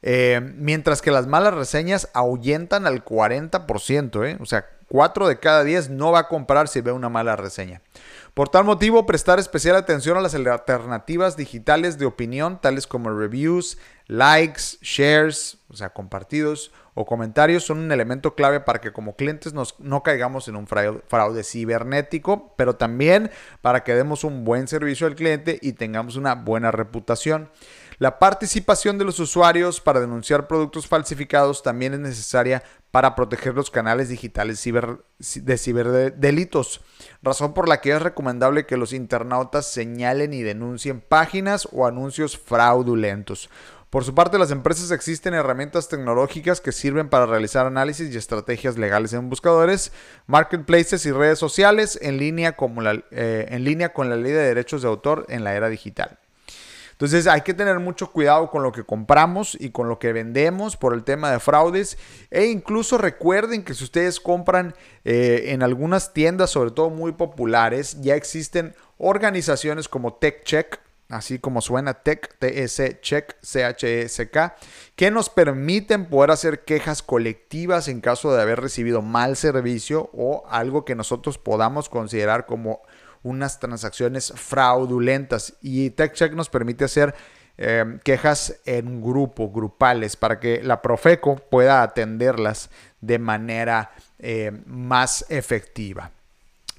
Eh, 0.00 0.40
mientras 0.54 1.02
que 1.02 1.10
las 1.10 1.26
malas 1.26 1.52
reseñas 1.52 2.08
ahuyentan 2.14 2.86
al 2.86 3.04
40%, 3.04 4.26
¿eh? 4.26 4.38
o 4.40 4.46
sea, 4.46 4.64
4 4.90 5.28
de 5.28 5.38
cada 5.38 5.62
10 5.62 5.90
no 5.90 6.10
va 6.10 6.18
a 6.18 6.28
comprar 6.28 6.66
si 6.66 6.80
ve 6.80 6.90
una 6.90 7.08
mala 7.08 7.36
reseña. 7.36 7.80
Por 8.34 8.48
tal 8.48 8.64
motivo, 8.64 9.06
prestar 9.06 9.38
especial 9.38 9.76
atención 9.76 10.16
a 10.16 10.20
las 10.20 10.34
alternativas 10.34 11.36
digitales 11.36 11.96
de 11.96 12.06
opinión, 12.06 12.60
tales 12.60 12.88
como 12.88 13.10
reviews, 13.10 13.78
likes, 14.08 14.78
shares, 14.82 15.58
o 15.68 15.76
sea, 15.76 15.90
compartidos 15.90 16.72
o 16.94 17.06
comentarios, 17.06 17.62
son 17.62 17.78
un 17.78 17.92
elemento 17.92 18.34
clave 18.34 18.58
para 18.58 18.80
que 18.80 18.92
como 18.92 19.14
clientes 19.14 19.52
nos, 19.52 19.78
no 19.78 20.02
caigamos 20.02 20.48
en 20.48 20.56
un 20.56 20.66
fraude 20.66 21.44
cibernético, 21.44 22.52
pero 22.56 22.74
también 22.74 23.30
para 23.62 23.84
que 23.84 23.94
demos 23.94 24.24
un 24.24 24.44
buen 24.44 24.66
servicio 24.66 25.06
al 25.06 25.14
cliente 25.14 25.60
y 25.62 25.74
tengamos 25.74 26.16
una 26.16 26.34
buena 26.34 26.72
reputación. 26.72 27.48
La 28.00 28.18
participación 28.18 28.96
de 28.96 29.04
los 29.04 29.20
usuarios 29.20 29.78
para 29.82 30.00
denunciar 30.00 30.48
productos 30.48 30.86
falsificados 30.86 31.62
también 31.62 31.92
es 31.92 32.00
necesaria 32.00 32.62
para 32.90 33.14
proteger 33.14 33.54
los 33.54 33.70
canales 33.70 34.08
digitales 34.08 34.64
de 34.64 35.58
ciberdelitos, 35.58 36.80
razón 37.22 37.52
por 37.52 37.68
la 37.68 37.82
que 37.82 37.90
es 37.90 38.00
recomendable 38.00 38.64
que 38.64 38.78
los 38.78 38.94
internautas 38.94 39.66
señalen 39.66 40.32
y 40.32 40.40
denuncien 40.40 41.02
páginas 41.02 41.68
o 41.72 41.86
anuncios 41.86 42.38
fraudulentos. 42.38 43.50
Por 43.90 44.02
su 44.02 44.14
parte, 44.14 44.38
las 44.38 44.50
empresas 44.50 44.90
existen 44.92 45.34
herramientas 45.34 45.90
tecnológicas 45.90 46.62
que 46.62 46.72
sirven 46.72 47.10
para 47.10 47.26
realizar 47.26 47.66
análisis 47.66 48.14
y 48.14 48.16
estrategias 48.16 48.78
legales 48.78 49.12
en 49.12 49.28
buscadores, 49.28 49.92
marketplaces 50.26 51.04
y 51.04 51.12
redes 51.12 51.38
sociales 51.38 51.98
en 52.00 52.16
línea, 52.16 52.56
como 52.56 52.80
eh, 52.82 53.46
en 53.50 53.62
línea 53.62 53.92
con 53.92 54.08
la 54.08 54.16
ley 54.16 54.32
de 54.32 54.38
derechos 54.40 54.80
de 54.80 54.88
autor 54.88 55.26
en 55.28 55.44
la 55.44 55.54
era 55.54 55.68
digital. 55.68 56.18
Entonces 57.00 57.26
hay 57.26 57.40
que 57.40 57.54
tener 57.54 57.78
mucho 57.78 58.12
cuidado 58.12 58.50
con 58.50 58.62
lo 58.62 58.72
que 58.72 58.84
compramos 58.84 59.56
y 59.58 59.70
con 59.70 59.88
lo 59.88 59.98
que 59.98 60.12
vendemos 60.12 60.76
por 60.76 60.92
el 60.92 61.02
tema 61.02 61.32
de 61.32 61.40
fraudes. 61.40 61.96
E 62.30 62.44
incluso 62.44 62.98
recuerden 62.98 63.64
que 63.64 63.72
si 63.72 63.84
ustedes 63.84 64.20
compran 64.20 64.74
eh, 65.06 65.44
en 65.46 65.62
algunas 65.62 66.12
tiendas, 66.12 66.50
sobre 66.50 66.72
todo 66.72 66.90
muy 66.90 67.12
populares, 67.12 68.02
ya 68.02 68.16
existen 68.16 68.74
organizaciones 68.98 69.88
como 69.88 70.12
TechCheck, 70.12 70.78
así 71.08 71.38
como 71.38 71.62
suena 71.62 71.94
Tech, 71.94 72.36
TS 72.38 73.00
Check, 73.00 73.34
CHSK, 73.40 74.52
que 74.94 75.10
nos 75.10 75.30
permiten 75.30 76.04
poder 76.04 76.30
hacer 76.30 76.64
quejas 76.66 77.02
colectivas 77.02 77.88
en 77.88 78.02
caso 78.02 78.30
de 78.30 78.42
haber 78.42 78.60
recibido 78.60 79.00
mal 79.00 79.36
servicio 79.36 80.10
o 80.12 80.44
algo 80.50 80.84
que 80.84 80.94
nosotros 80.94 81.38
podamos 81.38 81.88
considerar 81.88 82.44
como 82.44 82.82
unas 83.22 83.58
transacciones 83.58 84.32
fraudulentas. 84.34 85.54
Y 85.60 85.90
TechCheck 85.90 86.32
nos 86.32 86.48
permite 86.48 86.84
hacer 86.84 87.14
eh, 87.58 87.98
quejas 88.02 88.56
en 88.64 89.02
grupo, 89.02 89.50
grupales, 89.50 90.16
para 90.16 90.40
que 90.40 90.62
la 90.62 90.80
Profeco 90.80 91.36
pueda 91.36 91.82
atenderlas 91.82 92.70
de 93.00 93.18
manera 93.18 93.90
eh, 94.18 94.50
más 94.66 95.26
efectiva. 95.28 96.10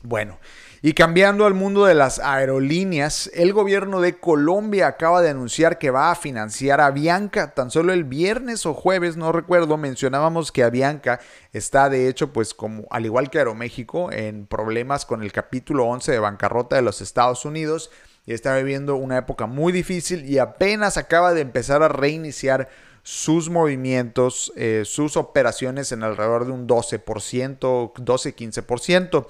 Bueno, 0.04 0.40
y 0.84 0.94
cambiando 0.94 1.46
al 1.46 1.54
mundo 1.54 1.86
de 1.86 1.94
las 1.94 2.18
aerolíneas, 2.18 3.30
el 3.36 3.54
gobierno 3.54 4.02
de 4.02 4.18
Colombia 4.18 4.88
acaba 4.88 5.22
de 5.22 5.30
anunciar 5.30 5.78
que 5.78 5.92
va 5.92 6.10
a 6.10 6.16
financiar 6.16 6.82
a 6.82 6.90
Bianca. 6.90 7.54
Tan 7.54 7.70
solo 7.70 7.94
el 7.94 8.04
viernes 8.04 8.66
o 8.66 8.74
jueves, 8.74 9.16
no 9.16 9.32
recuerdo, 9.32 9.78
mencionábamos 9.78 10.52
que 10.52 10.64
Avianca 10.64 11.20
está 11.54 11.88
de 11.88 12.08
hecho, 12.08 12.34
pues 12.34 12.56
como 12.56 12.88
al 12.90 13.06
igual 13.06 13.30
que 13.30 13.38
Aeroméxico, 13.38 14.12
en 14.12 14.48
problemas 14.48 15.06
con 15.06 15.22
el 15.22 15.32
capítulo 15.32 15.86
11 15.86 16.14
de 16.14 16.20
bancarrota 16.20 16.78
de 16.78 16.82
los 16.82 17.00
Estados 17.02 17.46
Unidos 17.46 17.92
y 18.26 18.34
está 18.34 18.56
viviendo 18.58 18.96
una 18.96 19.20
época 19.20 19.46
muy 19.46 19.72
difícil 19.72 20.26
y 20.26 20.40
apenas 20.40 20.98
acaba 20.98 21.36
de 21.36 21.42
empezar 21.42 21.84
a 21.84 21.90
reiniciar 21.90 22.70
sus 23.04 23.50
movimientos, 23.50 24.52
eh, 24.56 24.84
sus 24.86 25.18
operaciones 25.18 25.92
en 25.92 26.04
alrededor 26.04 26.46
de 26.46 26.52
un 26.52 26.68
12%, 26.68 27.94
12-15%. 27.94 29.28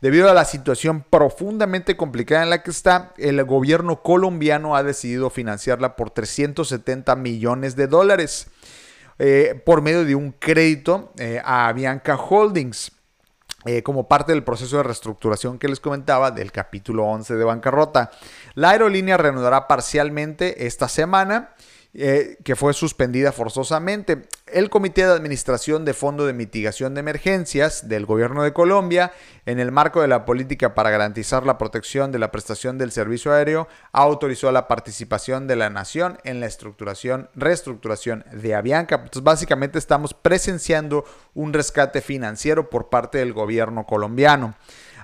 Debido 0.00 0.30
a 0.30 0.34
la 0.34 0.46
situación 0.46 1.04
profundamente 1.08 1.96
complicada 1.96 2.42
en 2.42 2.50
la 2.50 2.62
que 2.62 2.70
está, 2.70 3.12
el 3.18 3.44
gobierno 3.44 4.02
colombiano 4.02 4.74
ha 4.74 4.82
decidido 4.82 5.28
financiarla 5.28 5.94
por 5.94 6.10
370 6.10 7.14
millones 7.16 7.76
de 7.76 7.86
dólares 7.86 8.46
eh, 9.18 9.60
por 9.66 9.82
medio 9.82 10.06
de 10.06 10.14
un 10.14 10.32
crédito 10.32 11.12
eh, 11.18 11.42
a 11.44 11.70
Bianca 11.72 12.16
Holdings. 12.16 12.92
Eh, 13.66 13.82
como 13.82 14.08
parte 14.08 14.32
del 14.32 14.42
proceso 14.42 14.78
de 14.78 14.84
reestructuración 14.84 15.58
que 15.58 15.68
les 15.68 15.80
comentaba 15.80 16.30
del 16.30 16.50
capítulo 16.50 17.04
11 17.04 17.34
de 17.34 17.44
bancarrota. 17.44 18.10
La 18.54 18.70
aerolínea 18.70 19.18
reanudará 19.18 19.68
parcialmente 19.68 20.66
esta 20.66 20.88
semana 20.88 21.50
eh, 21.92 22.38
que 22.44 22.54
fue 22.54 22.72
suspendida 22.72 23.32
forzosamente. 23.32 24.22
El 24.46 24.70
Comité 24.70 25.04
de 25.04 25.12
Administración 25.12 25.84
de 25.84 25.92
Fondo 25.92 26.24
de 26.24 26.32
Mitigación 26.32 26.94
de 26.94 27.00
Emergencias 27.00 27.88
del 27.88 28.06
Gobierno 28.06 28.44
de 28.44 28.52
Colombia, 28.52 29.12
en 29.44 29.58
el 29.58 29.72
marco 29.72 30.00
de 30.00 30.06
la 30.06 30.24
política 30.24 30.74
para 30.74 30.90
garantizar 30.90 31.44
la 31.44 31.58
protección 31.58 32.12
de 32.12 32.20
la 32.20 32.30
prestación 32.30 32.78
del 32.78 32.92
servicio 32.92 33.32
aéreo, 33.32 33.66
autorizó 33.92 34.52
la 34.52 34.68
participación 34.68 35.48
de 35.48 35.56
la 35.56 35.68
nación 35.68 36.18
en 36.22 36.38
la 36.38 36.46
estructuración, 36.46 37.28
reestructuración 37.34 38.24
de 38.30 38.54
Avianca. 38.54 38.94
Entonces, 38.94 39.24
básicamente 39.24 39.78
estamos 39.78 40.14
presenciando 40.14 41.04
un 41.34 41.52
rescate 41.52 42.02
financiero 42.02 42.70
por 42.70 42.88
parte 42.88 43.18
del 43.18 43.32
gobierno 43.32 43.84
colombiano. 43.84 44.54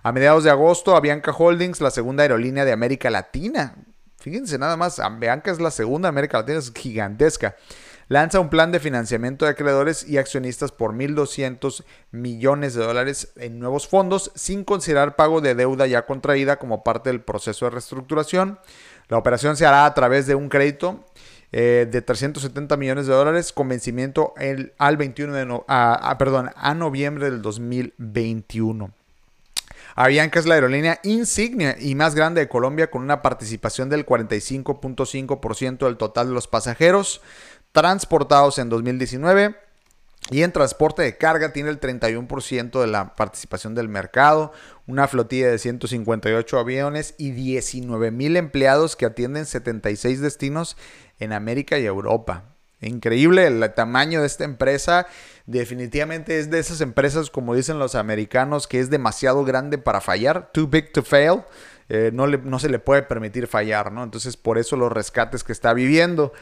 A 0.04 0.12
mediados 0.12 0.44
de 0.44 0.50
agosto, 0.50 0.94
Avianca 0.94 1.32
Holdings, 1.32 1.80
la 1.80 1.90
segunda 1.90 2.22
aerolínea 2.22 2.64
de 2.64 2.70
América 2.70 3.10
Latina, 3.10 3.74
Fíjense 4.26 4.58
nada 4.58 4.76
más, 4.76 4.98
Ambeanca 4.98 5.52
es 5.52 5.60
la 5.60 5.70
segunda 5.70 6.08
América 6.08 6.38
Latina, 6.38 6.58
es 6.58 6.72
gigantesca. 6.74 7.54
Lanza 8.08 8.40
un 8.40 8.50
plan 8.50 8.72
de 8.72 8.80
financiamiento 8.80 9.44
de 9.44 9.52
acreedores 9.52 10.04
y 10.04 10.18
accionistas 10.18 10.72
por 10.72 10.94
1.200 10.94 11.84
millones 12.10 12.74
de 12.74 12.82
dólares 12.82 13.32
en 13.36 13.60
nuevos 13.60 13.86
fondos, 13.86 14.32
sin 14.34 14.64
considerar 14.64 15.14
pago 15.14 15.40
de 15.40 15.54
deuda 15.54 15.86
ya 15.86 16.06
contraída 16.06 16.56
como 16.56 16.82
parte 16.82 17.08
del 17.08 17.20
proceso 17.20 17.66
de 17.66 17.70
reestructuración. 17.70 18.58
La 19.06 19.16
operación 19.16 19.56
se 19.56 19.64
hará 19.64 19.86
a 19.86 19.94
través 19.94 20.26
de 20.26 20.34
un 20.34 20.48
crédito 20.48 21.06
eh, 21.52 21.86
de 21.88 22.02
370 22.02 22.76
millones 22.76 23.06
de 23.06 23.14
dólares 23.14 23.52
con 23.52 23.68
vencimiento 23.68 24.34
el, 24.38 24.72
al 24.78 24.96
21 24.96 25.34
de 25.34 26.16
perdón, 26.18 26.50
a 26.56 26.74
noviembre 26.74 27.30
del 27.30 27.42
2021. 27.42 28.90
Avianca 29.98 30.38
es 30.38 30.44
la 30.44 30.56
aerolínea 30.56 31.00
insignia 31.04 31.74
y 31.80 31.94
más 31.94 32.14
grande 32.14 32.42
de 32.42 32.48
Colombia 32.48 32.90
con 32.90 33.00
una 33.00 33.22
participación 33.22 33.88
del 33.88 34.04
45.5% 34.04 35.86
del 35.86 35.96
total 35.96 36.28
de 36.28 36.34
los 36.34 36.46
pasajeros 36.48 37.22
transportados 37.72 38.58
en 38.58 38.68
2019. 38.68 39.56
Y 40.30 40.42
en 40.42 40.52
transporte 40.52 41.02
de 41.02 41.16
carga 41.16 41.52
tiene 41.54 41.70
el 41.70 41.80
31% 41.80 42.80
de 42.80 42.86
la 42.88 43.14
participación 43.14 43.74
del 43.74 43.88
mercado, 43.88 44.52
una 44.86 45.08
flotilla 45.08 45.48
de 45.48 45.58
158 45.58 46.58
aviones 46.58 47.14
y 47.16 47.30
19 47.30 48.10
mil 48.10 48.36
empleados 48.36 48.96
que 48.96 49.06
atienden 49.06 49.46
76 49.46 50.20
destinos 50.20 50.76
en 51.20 51.32
América 51.32 51.78
y 51.78 51.86
Europa. 51.86 52.56
Increíble 52.82 53.46
el 53.46 53.72
tamaño 53.74 54.20
de 54.20 54.26
esta 54.26 54.44
empresa. 54.44 55.06
Definitivamente 55.46 56.40
es 56.40 56.50
de 56.50 56.58
esas 56.58 56.80
empresas, 56.80 57.30
como 57.30 57.54
dicen 57.54 57.78
los 57.78 57.94
americanos, 57.94 58.66
que 58.66 58.80
es 58.80 58.90
demasiado 58.90 59.44
grande 59.44 59.78
para 59.78 60.00
fallar. 60.00 60.50
Too 60.52 60.66
big 60.66 60.92
to 60.92 61.02
fail. 61.02 61.42
Eh, 61.88 62.10
no, 62.12 62.26
no, 62.26 62.58
se 62.58 62.68
le 62.68 62.80
puede 62.80 63.04
permitir 63.04 63.46
fallar, 63.46 63.92
¿no? 63.92 64.02
Entonces, 64.02 64.36
por 64.36 64.58
eso 64.58 64.76
los 64.76 64.90
rescates 64.90 65.44
que 65.44 65.52
está 65.52 65.72
viviendo. 65.72 66.32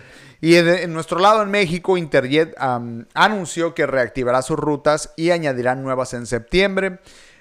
Y 0.41 0.57
en, 0.57 0.93
nuestro 0.95 1.19
lado, 1.19 1.43
en 1.43 1.51
México, 1.51 1.99
Interjet 1.99 2.55
anunció 2.59 3.75
que 3.75 3.87
reactivará 3.87 4.41
sus 4.41 4.59
rutas 4.59 5.13
y 5.17 5.33
añadirá 5.33 5.75
nuevas 5.75 6.15
en 6.15 6.27
septiembre. 6.27 7.01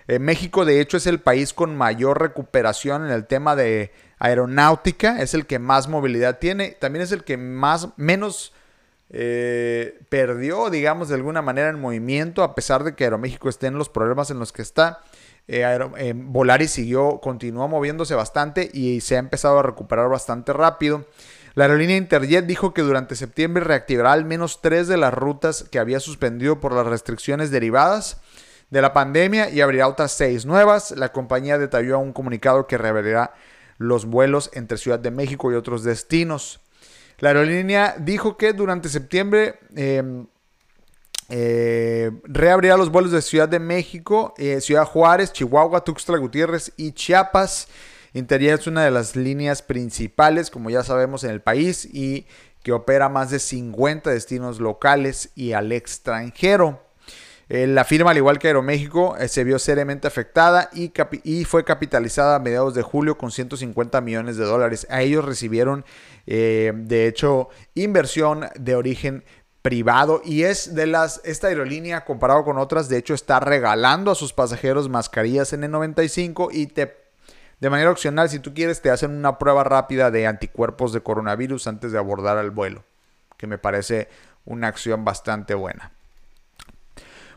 Eh, 0.09 0.19
México, 0.19 0.65
de 0.65 0.81
hecho, 0.81 0.97
es 0.97 1.07
el 1.07 1.21
país 1.21 1.53
con 1.53 1.77
mayor 1.77 2.21
recuperación 2.21 3.05
en 3.05 3.11
el 3.11 3.25
tema 3.25 3.55
de 3.55 3.93
aeronáutica, 4.19 5.21
es 5.21 5.33
el 5.33 5.45
que 5.45 5.59
más 5.59 5.87
movilidad 5.87 6.39
tiene, 6.39 6.77
también 6.79 7.03
es 7.03 7.11
el 7.11 7.23
que 7.23 7.35
más, 7.35 7.89
menos 7.97 8.52
eh, 9.15 9.99
perdió, 10.09 10.71
digamos, 10.71 11.07
de 11.07 11.15
alguna 11.15 11.43
manera 11.43 11.69
en 11.69 11.79
movimiento, 11.79 12.41
a 12.41 12.55
pesar 12.55 12.83
de 12.83 12.95
que 12.95 13.03
Aeroméxico 13.03 13.47
esté 13.47 13.67
en 13.67 13.77
los 13.77 13.87
problemas 13.87 14.31
en 14.31 14.39
los 14.39 14.51
que 14.51 14.63
está. 14.63 15.01
Eh, 15.47 15.63
eh, 15.97 16.13
Volaris 16.15 16.71
siguió, 16.71 17.19
continuó 17.21 17.67
moviéndose 17.67 18.15
bastante 18.15 18.71
y 18.73 19.01
se 19.01 19.15
ha 19.15 19.19
empezado 19.19 19.59
a 19.59 19.63
recuperar 19.63 20.09
bastante 20.09 20.51
rápido. 20.51 21.05
La 21.53 21.65
aerolínea 21.65 21.95
Interjet 21.95 22.47
dijo 22.47 22.73
que 22.73 22.81
durante 22.81 23.15
septiembre 23.15 23.63
reactivará 23.63 24.13
al 24.13 24.25
menos 24.25 24.61
tres 24.61 24.87
de 24.87 24.97
las 24.97 25.13
rutas 25.13 25.63
que 25.69 25.77
había 25.77 25.99
suspendido 25.99 26.59
por 26.59 26.73
las 26.73 26.87
restricciones 26.87 27.51
derivadas 27.51 28.19
de 28.71 28.81
la 28.81 28.93
pandemia 28.93 29.51
y 29.51 29.61
abrirá 29.61 29.87
otras 29.87 30.13
seis 30.13 30.47
nuevas. 30.47 30.89
La 30.97 31.11
compañía 31.11 31.59
detalló 31.59 31.99
un 31.99 32.13
comunicado 32.13 32.65
que 32.65 32.79
revelará 32.79 33.35
los 33.77 34.05
vuelos 34.05 34.49
entre 34.53 34.79
Ciudad 34.79 34.97
de 34.97 35.11
México 35.11 35.51
y 35.51 35.55
otros 35.55 35.83
destinos. 35.83 36.62
La 37.23 37.29
aerolínea 37.29 37.95
dijo 37.97 38.35
que 38.35 38.51
durante 38.51 38.89
septiembre 38.89 39.57
em, 39.77 40.27
eh, 41.29 42.11
reabrirá 42.25 42.75
los 42.75 42.91
vuelos 42.91 43.13
de 43.13 43.21
Ciudad 43.21 43.47
de 43.47 43.59
México, 43.59 44.33
eh, 44.37 44.59
Ciudad 44.59 44.83
Juárez, 44.83 45.31
Chihuahua, 45.31 45.85
Tuxtla 45.85 46.17
Gutiérrez 46.17 46.73
y 46.75 46.91
Chiapas. 46.91 47.69
Interior 48.11 48.59
es 48.59 48.67
una 48.67 48.83
de 48.83 48.91
las 48.91 49.15
líneas 49.15 49.61
principales, 49.61 50.49
como 50.49 50.69
ya 50.69 50.83
sabemos, 50.83 51.23
en 51.23 51.29
el 51.29 51.39
país 51.39 51.85
y 51.85 52.25
que 52.61 52.73
opera 52.73 53.07
más 53.07 53.29
de 53.29 53.39
50 53.39 54.09
destinos 54.09 54.59
locales 54.59 55.29
y 55.33 55.53
al 55.53 55.71
extranjero. 55.71 56.81
Eh, 57.47 57.67
la 57.67 57.85
firma, 57.85 58.11
al 58.11 58.17
igual 58.17 58.37
que 58.37 58.47
Aeroméxico, 58.47 59.15
se 59.27 59.45
vio 59.45 59.59
seriamente 59.59 60.07
afectada 60.07 60.69
y, 60.73 60.91
y, 61.23 61.45
fue 61.45 61.63
capitalizada 61.63 62.35
a 62.35 62.39
mediados 62.39 62.73
de 62.73 62.81
julio 62.81 63.17
con 63.17 63.31
150 63.31 64.01
millones 64.01 64.35
de 64.35 64.43
dólares. 64.43 64.87
A 64.89 65.01
ellos 65.01 65.23
recibieron, 65.23 65.85
eh, 66.25 66.71
de 66.75 67.07
hecho, 67.07 67.49
inversión 67.75 68.45
de 68.55 68.75
origen 68.75 69.23
privado 69.61 70.21
y 70.23 70.43
es 70.43 70.75
de 70.75 70.87
las 70.87 71.21
esta 71.23 71.47
aerolínea 71.47 72.03
comparado 72.03 72.43
con 72.43 72.57
otras 72.57 72.89
de 72.89 72.97
hecho 72.97 73.13
está 73.13 73.39
regalando 73.39 74.11
a 74.11 74.15
sus 74.15 74.33
pasajeros 74.33 74.89
mascarillas 74.89 75.53
N95 75.53 76.49
y 76.51 76.67
te 76.67 76.97
de 77.61 77.69
manera 77.69 77.89
opcional 77.89 78.29
si 78.29 78.39
tú 78.39 78.53
quieres 78.53 78.81
te 78.81 78.89
hacen 78.89 79.11
una 79.11 79.39
prueba 79.39 79.63
rápida 79.63 80.11
de 80.11 80.27
anticuerpos 80.27 80.91
de 80.91 80.99
coronavirus 80.99 81.67
antes 81.67 81.93
de 81.93 81.97
abordar 81.97 82.37
el 82.39 82.51
vuelo 82.51 82.83
que 83.37 83.47
me 83.47 83.57
parece 83.57 84.09
una 84.45 84.67
acción 84.67 85.05
bastante 85.05 85.53
buena. 85.53 85.91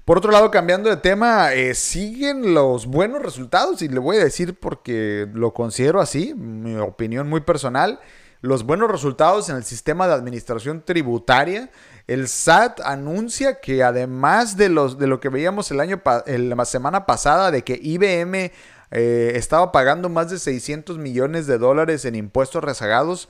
Por 0.05 0.19
otro 0.19 0.31
lado, 0.31 0.53
cambiando 0.53 0.89
de 0.89 0.99
tema, 0.99 1.53
eh, 1.53 1.75
siguen 1.75 2.55
los 2.55 2.87
buenos 2.87 3.21
resultados 3.23 3.83
y 3.83 3.89
le 3.89 3.99
voy 3.99 4.19
a 4.19 4.25
decir 4.25 4.57
porque 4.57 5.27
lo 5.35 5.53
considero 5.53 6.01
así, 6.01 6.33
mi 6.35 6.77
opinión 6.77 7.29
muy 7.29 7.41
personal, 7.41 7.99
los 8.41 8.65
buenos 8.65 8.91
resultados 8.91 9.49
en 9.49 9.57
el 9.57 9.65
sistema 9.65 10.07
de 10.07 10.15
administración 10.15 10.83
tributaria. 10.85 11.71
El 12.07 12.29
SAT 12.29 12.81
anuncia 12.81 13.61
que 13.61 13.83
además 13.83 14.57
de, 14.57 14.69
de 14.69 15.07
lo 15.07 15.21
que 15.21 15.29
veíamos 15.29 15.71
el 15.71 15.81
año 15.81 16.01
la 16.27 16.65
semana 16.65 17.07
pasada 17.07 17.51
de 17.51 17.65
que 17.65 17.79
IBM 17.83 18.53
eh, 18.91 19.33
estaba 19.35 19.73
pagando 19.73 20.09
más 20.09 20.31
de 20.31 20.39
600 20.39 20.99
millones 20.99 21.47
de 21.47 21.59
dólares 21.59 22.05
en 22.05 22.15
impuestos 22.15 22.63
rezagados, 22.63 23.29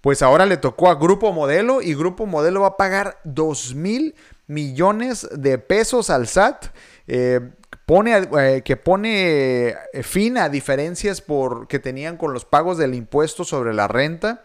pues 0.00 0.22
ahora 0.22 0.46
le 0.46 0.56
tocó 0.56 0.90
a 0.90 0.94
Grupo 0.94 1.32
Modelo 1.32 1.82
y 1.82 1.94
Grupo 1.94 2.26
Modelo 2.26 2.62
va 2.62 2.68
a 2.68 2.76
pagar 2.76 3.20
2 3.24 3.74
mil 3.74 4.14
millones 4.46 5.28
de 5.32 5.58
pesos 5.58 6.10
al 6.10 6.26
SAT. 6.26 6.66
Eh, 7.06 7.40
pone, 7.86 8.16
eh, 8.16 8.62
que 8.64 8.76
pone 8.76 9.68
eh, 9.68 10.02
fin 10.02 10.38
a 10.38 10.48
diferencias 10.48 11.20
por, 11.20 11.68
que 11.68 11.78
tenían 11.78 12.16
con 12.16 12.32
los 12.32 12.44
pagos 12.44 12.78
del 12.78 12.94
impuesto 12.94 13.44
sobre 13.44 13.74
la 13.74 13.88
renta. 13.88 14.42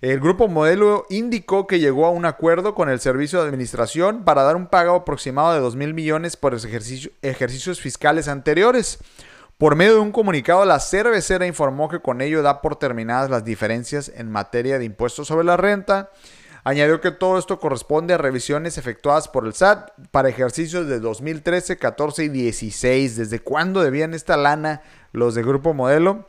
El 0.00 0.20
grupo 0.20 0.46
modelo 0.46 1.06
indicó 1.10 1.66
que 1.66 1.80
llegó 1.80 2.06
a 2.06 2.10
un 2.10 2.24
acuerdo 2.24 2.74
con 2.74 2.88
el 2.88 3.00
Servicio 3.00 3.40
de 3.40 3.48
Administración 3.48 4.24
para 4.24 4.44
dar 4.44 4.54
un 4.54 4.68
pago 4.68 4.94
aproximado 4.94 5.52
de 5.54 5.60
2 5.60 5.74
mil 5.74 5.92
millones 5.92 6.36
por 6.36 6.52
los 6.52 6.64
ejercicios 6.64 7.80
fiscales 7.80 8.28
anteriores. 8.28 8.98
Por 9.56 9.74
medio 9.74 9.94
de 9.94 10.00
un 10.00 10.12
comunicado, 10.12 10.64
la 10.64 10.78
cervecera 10.78 11.48
informó 11.48 11.88
que 11.88 11.98
con 11.98 12.20
ello 12.20 12.42
da 12.42 12.62
por 12.62 12.76
terminadas 12.76 13.28
las 13.28 13.44
diferencias 13.44 14.08
en 14.14 14.30
materia 14.30 14.78
de 14.78 14.84
impuestos 14.84 15.26
sobre 15.26 15.44
la 15.44 15.56
renta. 15.56 16.10
Añadió 16.68 17.00
que 17.00 17.12
todo 17.12 17.38
esto 17.38 17.58
corresponde 17.60 18.12
a 18.12 18.18
revisiones 18.18 18.76
efectuadas 18.76 19.26
por 19.26 19.46
el 19.46 19.54
SAT 19.54 19.88
para 20.10 20.28
ejercicios 20.28 20.86
de 20.86 21.00
2013, 21.00 21.78
14 21.78 22.24
y 22.24 22.28
16. 22.28 23.16
¿Desde 23.16 23.40
cuándo 23.40 23.80
debían 23.80 24.12
esta 24.12 24.36
lana 24.36 24.82
los 25.12 25.34
de 25.34 25.42
Grupo 25.42 25.72
Modelo? 25.72 26.28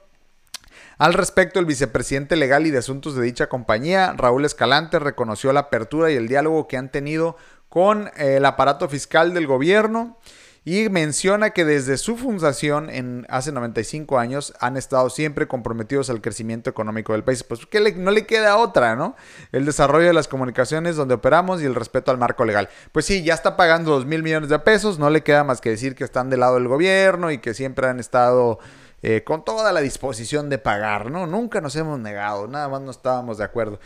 Al 0.97 1.13
respecto, 1.13 1.59
el 1.59 1.65
vicepresidente 1.65 2.37
legal 2.37 2.65
y 2.65 2.71
de 2.71 2.77
asuntos 2.77 3.15
de 3.15 3.23
dicha 3.23 3.49
compañía, 3.49 4.13
Raúl 4.15 4.45
Escalante, 4.45 4.97
reconoció 4.97 5.51
la 5.51 5.59
apertura 5.59 6.09
y 6.09 6.15
el 6.15 6.29
diálogo 6.29 6.69
que 6.69 6.77
han 6.77 6.89
tenido 6.89 7.35
con 7.67 8.09
el 8.15 8.45
aparato 8.45 8.87
fiscal 8.87 9.33
del 9.33 9.45
gobierno 9.45 10.19
y 10.65 10.89
menciona 10.89 11.51
que 11.51 11.65
desde 11.65 11.97
su 11.97 12.17
fundación 12.17 12.89
en 12.89 13.25
hace 13.29 13.51
95 13.51 14.19
años 14.19 14.53
han 14.59 14.77
estado 14.77 15.09
siempre 15.09 15.47
comprometidos 15.47 16.09
al 16.09 16.21
crecimiento 16.21 16.69
económico 16.69 17.13
del 17.13 17.23
país. 17.23 17.43
Pues 17.43 17.65
que 17.65 17.79
no 17.93 18.11
le 18.11 18.25
queda 18.25 18.57
otra, 18.57 18.95
¿no? 18.95 19.15
El 19.51 19.65
desarrollo 19.65 20.07
de 20.07 20.13
las 20.13 20.27
comunicaciones 20.27 20.95
donde 20.95 21.15
operamos 21.15 21.61
y 21.61 21.65
el 21.65 21.75
respeto 21.75 22.11
al 22.11 22.17
marco 22.17 22.45
legal. 22.45 22.69
Pues 22.91 23.05
sí, 23.05 23.23
ya 23.23 23.33
está 23.33 23.55
pagando 23.55 23.91
2 23.91 24.05
mil 24.05 24.23
millones 24.23 24.49
de 24.49 24.59
pesos, 24.59 24.99
no 24.99 25.09
le 25.09 25.23
queda 25.23 25.43
más 25.43 25.61
que 25.61 25.69
decir 25.69 25.95
que 25.95 26.03
están 26.03 26.29
del 26.29 26.41
lado 26.41 26.55
del 26.55 26.67
gobierno 26.67 27.31
y 27.31 27.39
que 27.39 27.53
siempre 27.53 27.87
han 27.87 27.99
estado 27.99 28.59
eh, 29.01 29.23
con 29.23 29.45
toda 29.45 29.71
la 29.71 29.79
disposición 29.79 30.49
de 30.49 30.57
pagar, 30.57 31.09
¿no? 31.09 31.25
Nunca 31.25 31.61
nos 31.61 31.75
hemos 31.77 31.99
negado, 31.99 32.47
nada 32.47 32.67
más 32.67 32.81
no 32.81 32.91
estábamos 32.91 33.37
de 33.37 33.45
acuerdo. 33.45 33.79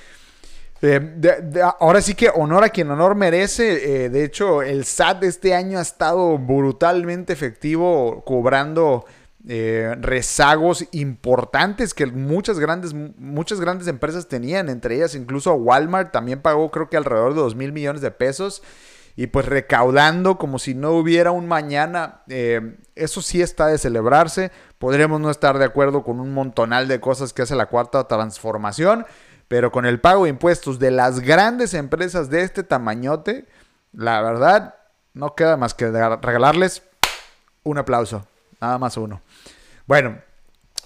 Eh, 0.86 1.62
ahora 1.80 2.02
sí 2.02 2.14
que 2.14 2.30
honor 2.36 2.66
a 2.66 2.70
quien 2.70 2.92
honor 2.92 3.16
merece. 3.16 4.06
Eh, 4.06 4.10
de 4.10 4.26
hecho, 4.26 4.62
el 4.62 4.84
SAT 4.84 5.22
de 5.22 5.28
este 5.28 5.56
año 5.56 5.80
ha 5.80 5.82
estado 5.82 6.38
brutalmente 6.38 7.32
efectivo 7.32 8.22
cobrando 8.26 9.06
eh, 9.48 9.96
rezagos 10.02 10.86
importantes 10.92 11.94
que 11.94 12.06
muchas 12.08 12.60
grandes, 12.60 12.94
muchas 12.94 13.62
grandes 13.62 13.88
empresas 13.88 14.28
tenían. 14.28 14.68
Entre 14.68 14.96
ellas 14.98 15.16
incluso 15.16 15.54
Walmart 15.54 16.12
también 16.12 16.42
pagó 16.42 16.70
creo 16.70 16.90
que 16.90 16.98
alrededor 16.98 17.34
de 17.34 17.40
2 17.40 17.56
mil 17.56 17.72
millones 17.72 18.02
de 18.02 18.12
pesos. 18.12 18.62
Y 19.16 19.28
pues 19.28 19.46
recaudando 19.46 20.38
como 20.38 20.60
si 20.60 20.74
no 20.74 20.92
hubiera 20.92 21.32
un 21.32 21.48
mañana. 21.48 22.24
eso 22.96 23.22
sí 23.22 23.42
está 23.42 23.68
de 23.68 23.78
celebrarse. 23.78 24.52
Podremos 24.80 25.22
no 25.22 25.30
estar 25.30 25.60
de 25.60 25.66
acuerdo 25.66 26.04
con 26.04 26.20
un 26.20 26.34
montonal 26.34 26.90
de 26.90 27.00
cosas 27.00 27.32
que 27.32 27.44
hace 27.44 27.56
la 27.56 27.68
cuarta 27.68 28.06
transformación. 28.08 29.06
Pero 29.48 29.72
con 29.72 29.86
el 29.86 30.00
pago 30.00 30.24
de 30.24 30.30
impuestos 30.30 30.80
de 30.80 30.92
las 30.92 31.20
grandes 31.20 31.74
empresas 31.74 32.30
de 32.30 32.42
este 32.42 32.64
tamañote, 32.64 33.46
la 33.92 34.22
verdad, 34.22 34.76
no 35.14 35.36
queda 35.36 35.58
más 35.58 35.74
que 35.74 35.92
regalarles 35.92 36.84
un 37.64 37.78
aplauso. 37.78 38.26
Nada 38.60 38.78
más 38.78 38.98
uno. 38.98 39.22
Bueno, 39.86 40.20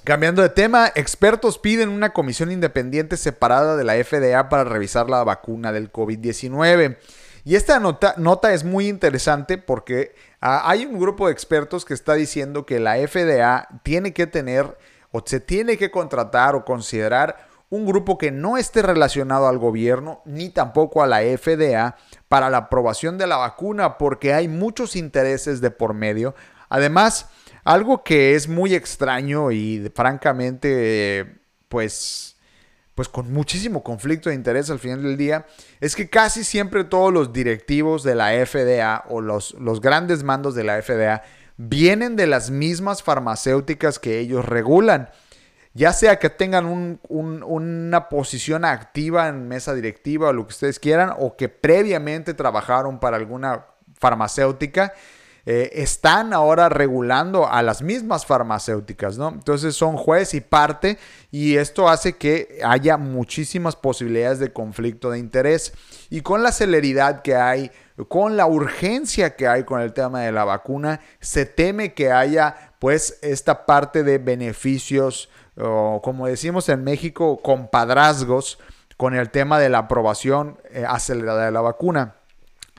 cambiando 0.04 0.42
de 0.42 0.50
tema, 0.50 0.92
expertos 0.96 1.60
piden 1.60 1.90
una 1.90 2.12
comisión 2.12 2.52
independiente 2.52 3.18
separada 3.18 3.76
de 3.76 3.84
la 3.84 3.94
FDA 3.94 4.50
para 4.50 4.64
revisar 4.64 5.10
la 5.10 5.24
vacuna 5.24 5.72
del 5.72 5.92
COVID-19. 5.92 6.98
Y 7.46 7.56
esta 7.56 7.80
nota, 7.80 8.16
nota, 8.18 8.54
es 8.54 8.64
muy 8.66 8.90
interesante 8.90 9.58
porque 9.58 10.16
ah, 10.42 10.70
hay 10.70 10.86
un 10.86 11.00
grupo 11.00 11.28
de 11.28 11.34
expertos 11.34 11.86
que 11.86 11.94
está 11.94 12.16
diciendo 12.16 12.66
que 12.66 12.80
la 12.80 12.96
FDA 12.96 13.70
tiene 13.84 14.12
que 14.12 14.28
tener 14.28 14.78
o 15.12 15.24
se 15.26 15.40
tiene 15.40 15.78
que 15.78 15.90
contratar 15.90 16.56
o 16.56 16.66
considerar 16.66 17.47
un 17.70 17.86
grupo 17.86 18.18
que 18.18 18.32
no 18.32 18.58
esté 18.58 18.82
relacionado 18.82 19.48
al 19.48 19.58
gobierno 19.58 20.22
ni 20.26 20.50
tampoco 20.50 21.04
a 21.04 21.08
la 21.08 21.20
FDA 21.22 21.98
para 22.30 22.50
la 22.50 22.58
aprobación 22.58 23.18
de 23.18 23.28
la 23.28 23.38
vacuna 23.38 23.98
porque 23.98 24.34
hay 24.34 24.48
muchos 24.48 24.96
intereses 24.96 25.60
de 25.60 25.72
por 25.72 25.94
medio. 25.94 26.34
Además, 26.70 27.30
algo 27.64 28.04
que 28.04 28.36
es 28.36 28.48
muy 28.48 28.74
extraño 28.74 29.52
y 29.52 29.92
francamente 29.94 31.40
pues 31.68 32.38
pues 32.96 33.10
con 33.10 33.32
muchísimo 33.32 33.84
conflicto 33.84 34.30
de 34.30 34.36
interés 34.36 34.72
al 34.72 34.80
final 34.80 35.04
del 35.04 35.18
día, 35.18 35.46
es 35.80 35.96
que 35.96 36.10
casi 36.10 36.44
siempre 36.44 36.84
todos 36.84 37.14
los 37.14 37.32
directivos 37.32 38.02
de 38.02 38.16
la 38.16 38.32
FDA 38.44 39.04
o 39.10 39.22
los, 39.22 39.54
los 39.60 39.82
grandes 39.82 40.24
mandos 40.24 40.56
de 40.56 40.64
la 40.64 40.82
FDA 40.82 41.22
vienen 41.58 42.16
de 42.16 42.26
las 42.26 42.50
mismas 42.50 43.04
farmacéuticas 43.04 44.00
que 44.00 44.18
ellos 44.18 44.46
regulan 44.46 45.12
ya 45.78 45.94
sea 45.94 46.18
que 46.18 46.32
tengan 46.32 47.00
una 47.08 48.10
posición 48.10 48.66
activa 48.66 49.28
en 49.28 49.48
mesa 49.48 49.76
directiva 49.76 50.30
o 50.30 50.34
lo 50.34 50.48
que 50.48 50.54
ustedes 50.54 50.80
quieran, 50.80 51.14
o 51.20 51.36
que 51.36 51.50
previamente 51.50 52.34
trabajaron 52.34 53.00
para 53.00 53.18
alguna 53.18 53.68
farmacéutica, 53.94 54.94
eh, 55.46 55.70
están 55.80 56.34
ahora 56.34 56.68
regulando 56.68 57.48
a 57.48 57.62
las 57.62 57.84
mismas 57.84 58.26
farmacéuticas, 58.26 59.20
¿no? 59.20 59.30
Entonces 59.30 59.76
son 59.76 59.98
juez 59.98 60.34
y 60.34 60.42
parte 60.42 60.98
y 61.30 61.58
esto 61.58 61.88
hace 61.88 62.14
que 62.18 62.60
haya 62.66 62.98
muchísimas 62.98 63.76
posibilidades 63.76 64.40
de 64.40 64.52
conflicto 64.52 65.12
de 65.12 65.20
interés. 65.20 65.74
Y 66.10 66.22
con 66.22 66.42
la 66.42 66.52
celeridad 66.52 67.22
que 67.22 67.36
hay, 67.36 67.72
con 68.08 68.36
la 68.36 68.48
urgencia 68.48 69.36
que 69.36 69.48
hay 69.48 69.64
con 69.64 69.80
el 69.80 69.94
tema 69.94 70.22
de 70.22 70.32
la 70.32 70.44
vacuna, 70.44 71.02
se 71.20 71.46
teme 71.46 71.94
que 71.94 72.12
haya 72.12 72.74
pues 72.80 73.20
esta 73.22 73.68
parte 73.68 74.04
de 74.04 74.18
beneficios 74.18 75.30
o 75.60 76.02
como 76.04 76.28
decimos 76.28 76.70
en 76.70 76.84
México, 76.84 77.42
compadrazgos 77.42 78.60
con 78.98 79.16
el 79.16 79.30
tema 79.30 79.60
de 79.60 79.70
la 79.70 79.80
aprobación 79.80 80.58
eh, 80.72 80.86
acelerada 80.88 81.46
de 81.46 81.52
la 81.52 81.62
vacuna. 81.62 82.16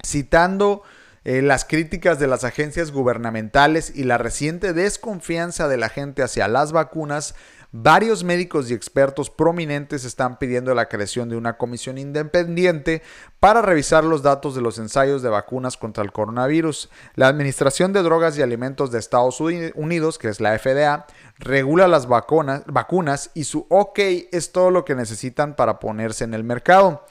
Citando 0.05 0.83
eh, 1.25 1.43
las 1.43 1.65
críticas 1.65 2.19
de 2.19 2.27
las 2.27 2.45
agencias 2.45 2.91
gubernamentales 2.91 3.93
y 3.95 4.05
la 4.05 4.19
reciente 4.19 4.73
desconfianza 4.73 5.69
de 5.69 5.77
la 5.77 5.89
gente 5.89 6.23
hacia 6.23 6.49
las 6.49 6.73
vacunas, 6.73 7.35
Varios 7.71 8.25
médicos 8.25 8.71
y 8.71 8.75
expertos 8.75 9.29
prominentes 9.29 10.07
están 10.07 10.39
pidiendo 10.39 10.75
la 10.75 10.89
creación 10.89 11.29
de 11.29 11.37
una 11.37 11.59
comisión 11.59 11.99
independiente 11.99 13.03
para 13.41 13.61
revisar 13.61 14.05
los 14.05 14.23
datos 14.23 14.55
de 14.55 14.63
los 14.63 14.79
ensayos 14.79 15.21
de 15.21 15.29
vacunas 15.29 15.77
contra 15.77 16.03
el 16.03 16.11
coronavirus. 16.11 16.89
La 17.15 17.29
Administración 17.29 17.93
de 17.93 18.03
Drogas 18.03 18.39
y 18.39 18.43
Alimentos 18.43 18.91
de 18.91 18.99
Estados 18.99 19.39
Unidos, 19.41 20.17
que 20.17 20.29
es 20.29 20.41
la 20.41 20.59
FDA, 20.59 21.05
regula 21.39 21.89
las 21.89 22.09
vacunas, 22.09 23.31
y 23.35 23.45
su 23.45 23.67
OK 23.69 23.99
es 24.33 24.51
todo 24.51 24.71
lo 24.71 24.87
que 24.87 24.95
necesitan 24.95 25.55
para 25.55 25.79
ponerse 25.79 26.25
en 26.25 26.33
el 26.33 26.45
mercado. 26.45 27.05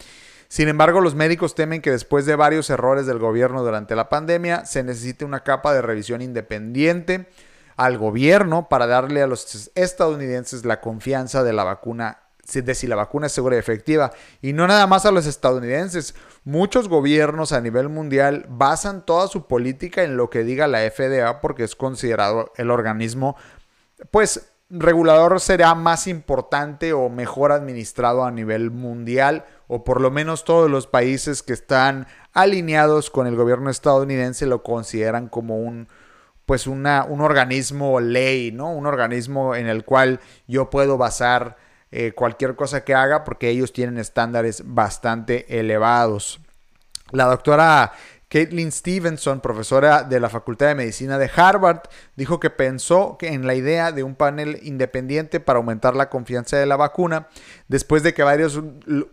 Sin 0.48 0.70
embargo, 0.70 1.02
los 1.02 1.13
médicos 1.13 1.54
temen 1.54 1.84
que 1.84 1.91
después 1.91 2.26
de 2.26 2.36
varios 2.36 2.72
errores 2.72 3.06
del 3.06 3.20
gobierno 3.20 3.63
durante 3.63 3.96
la 3.96 4.10
pandemia, 4.10 4.65
se 4.65 4.82
necesite 4.82 5.24
una 5.24 5.43
capa 5.43 5.72
de 5.76 5.84
revisión 5.84 6.24
independiente 6.24 7.28
al 7.78 7.98
gobierno 7.98 8.68
para 8.68 8.88
darle 8.88 9.22
a 9.22 9.28
los 9.28 9.72
estadounidenses 9.76 10.66
la 10.66 10.82
confianza 10.82 11.44
de 11.44 11.54
la 11.54 11.63
vacuna 11.63 12.20
de 12.54 12.76
si 12.76 12.88
la 12.88 12.96
vacuna 12.96 13.28
es 13.28 13.34
segura 13.34 13.58
y 13.58 13.60
efectiva. 13.60 14.12
Y 14.42 14.54
no 14.54 14.68
nada 14.68 14.88
más 14.88 15.06
a 15.06 15.12
los 15.12 15.26
estadounidenses. 15.26 16.16
Muchos 16.46 16.88
gobiernos 16.88 17.52
a 17.52 17.60
nivel 17.60 17.90
mundial 17.90 18.46
basan 18.48 19.06
toda 19.06 19.28
su 19.28 19.48
política 19.48 20.04
en 20.04 20.16
lo 20.16 20.30
que 20.30 20.44
diga 20.44 20.68
la 20.68 20.80
FDA 20.90 21.42
porque 21.42 21.66
es 21.66 21.76
considerado 21.76 22.54
el 22.56 22.72
organismo, 22.72 23.36
pues, 24.12 24.50
regulador 24.70 25.40
será 25.40 25.76
más 25.76 26.08
importante 26.08 26.94
o 26.94 27.10
mejor 27.10 27.52
administrado 27.52 28.24
a 28.26 28.32
nivel 28.32 28.72
mundial 28.72 29.46
o 29.68 29.84
por 29.84 30.02
lo 30.02 30.12
menos 30.12 30.44
todos 30.44 30.70
los 30.70 30.88
países 30.88 31.42
que 31.42 31.54
están 31.54 32.08
alineados 32.34 33.10
con 33.10 33.28
el 33.28 33.36
gobierno 33.36 33.70
estadounidense 33.70 34.46
lo 34.46 34.63
consideran 34.63 35.30
como 35.30 35.58
un, 35.58 35.88
pues 36.47 36.65
una, 36.65 37.03
un 37.03 37.19
organismo 37.19 37.99
ley, 37.99 38.53
¿no? 38.53 38.71
Un 38.71 38.86
organismo 38.86 39.53
en 39.53 39.67
el 39.67 39.83
cual 39.83 40.21
yo 40.47 40.69
puedo 40.69 40.97
basar 40.97 41.57
eh, 41.91 42.13
cualquier 42.13 42.55
cosa 42.55 42.86
que 42.86 42.95
haga 42.95 43.25
porque 43.25 43.49
ellos 43.49 43.73
tienen 43.73 43.97
estándares 43.97 44.63
bastante 44.65 45.60
elevados. 45.60 46.39
La 47.12 47.25
doctora 47.25 47.91
Caitlin 48.30 48.74
Stevenson, 48.74 49.40
profesora 49.40 50.04
de 50.04 50.20
la 50.20 50.30
Facultad 50.30 50.68
de 50.68 50.76
Medicina 50.76 51.18
de 51.18 51.32
Harvard, 51.34 51.84
dijo 52.18 52.42
que 52.42 52.50
pensó 52.50 53.18
en 53.22 53.48
la 53.48 53.56
idea 53.56 53.94
de 53.94 54.04
un 54.04 54.16
panel 54.16 54.60
independiente 54.63 55.40
para 55.40 55.60
aumentar 55.60 55.96
la 55.96 56.10
confianza 56.10 56.58
de 56.58 56.66
la 56.66 56.76
vacuna, 56.76 57.30
después 57.70 58.04
de 58.04 58.13
que 58.13 58.24
varios 58.24 58.62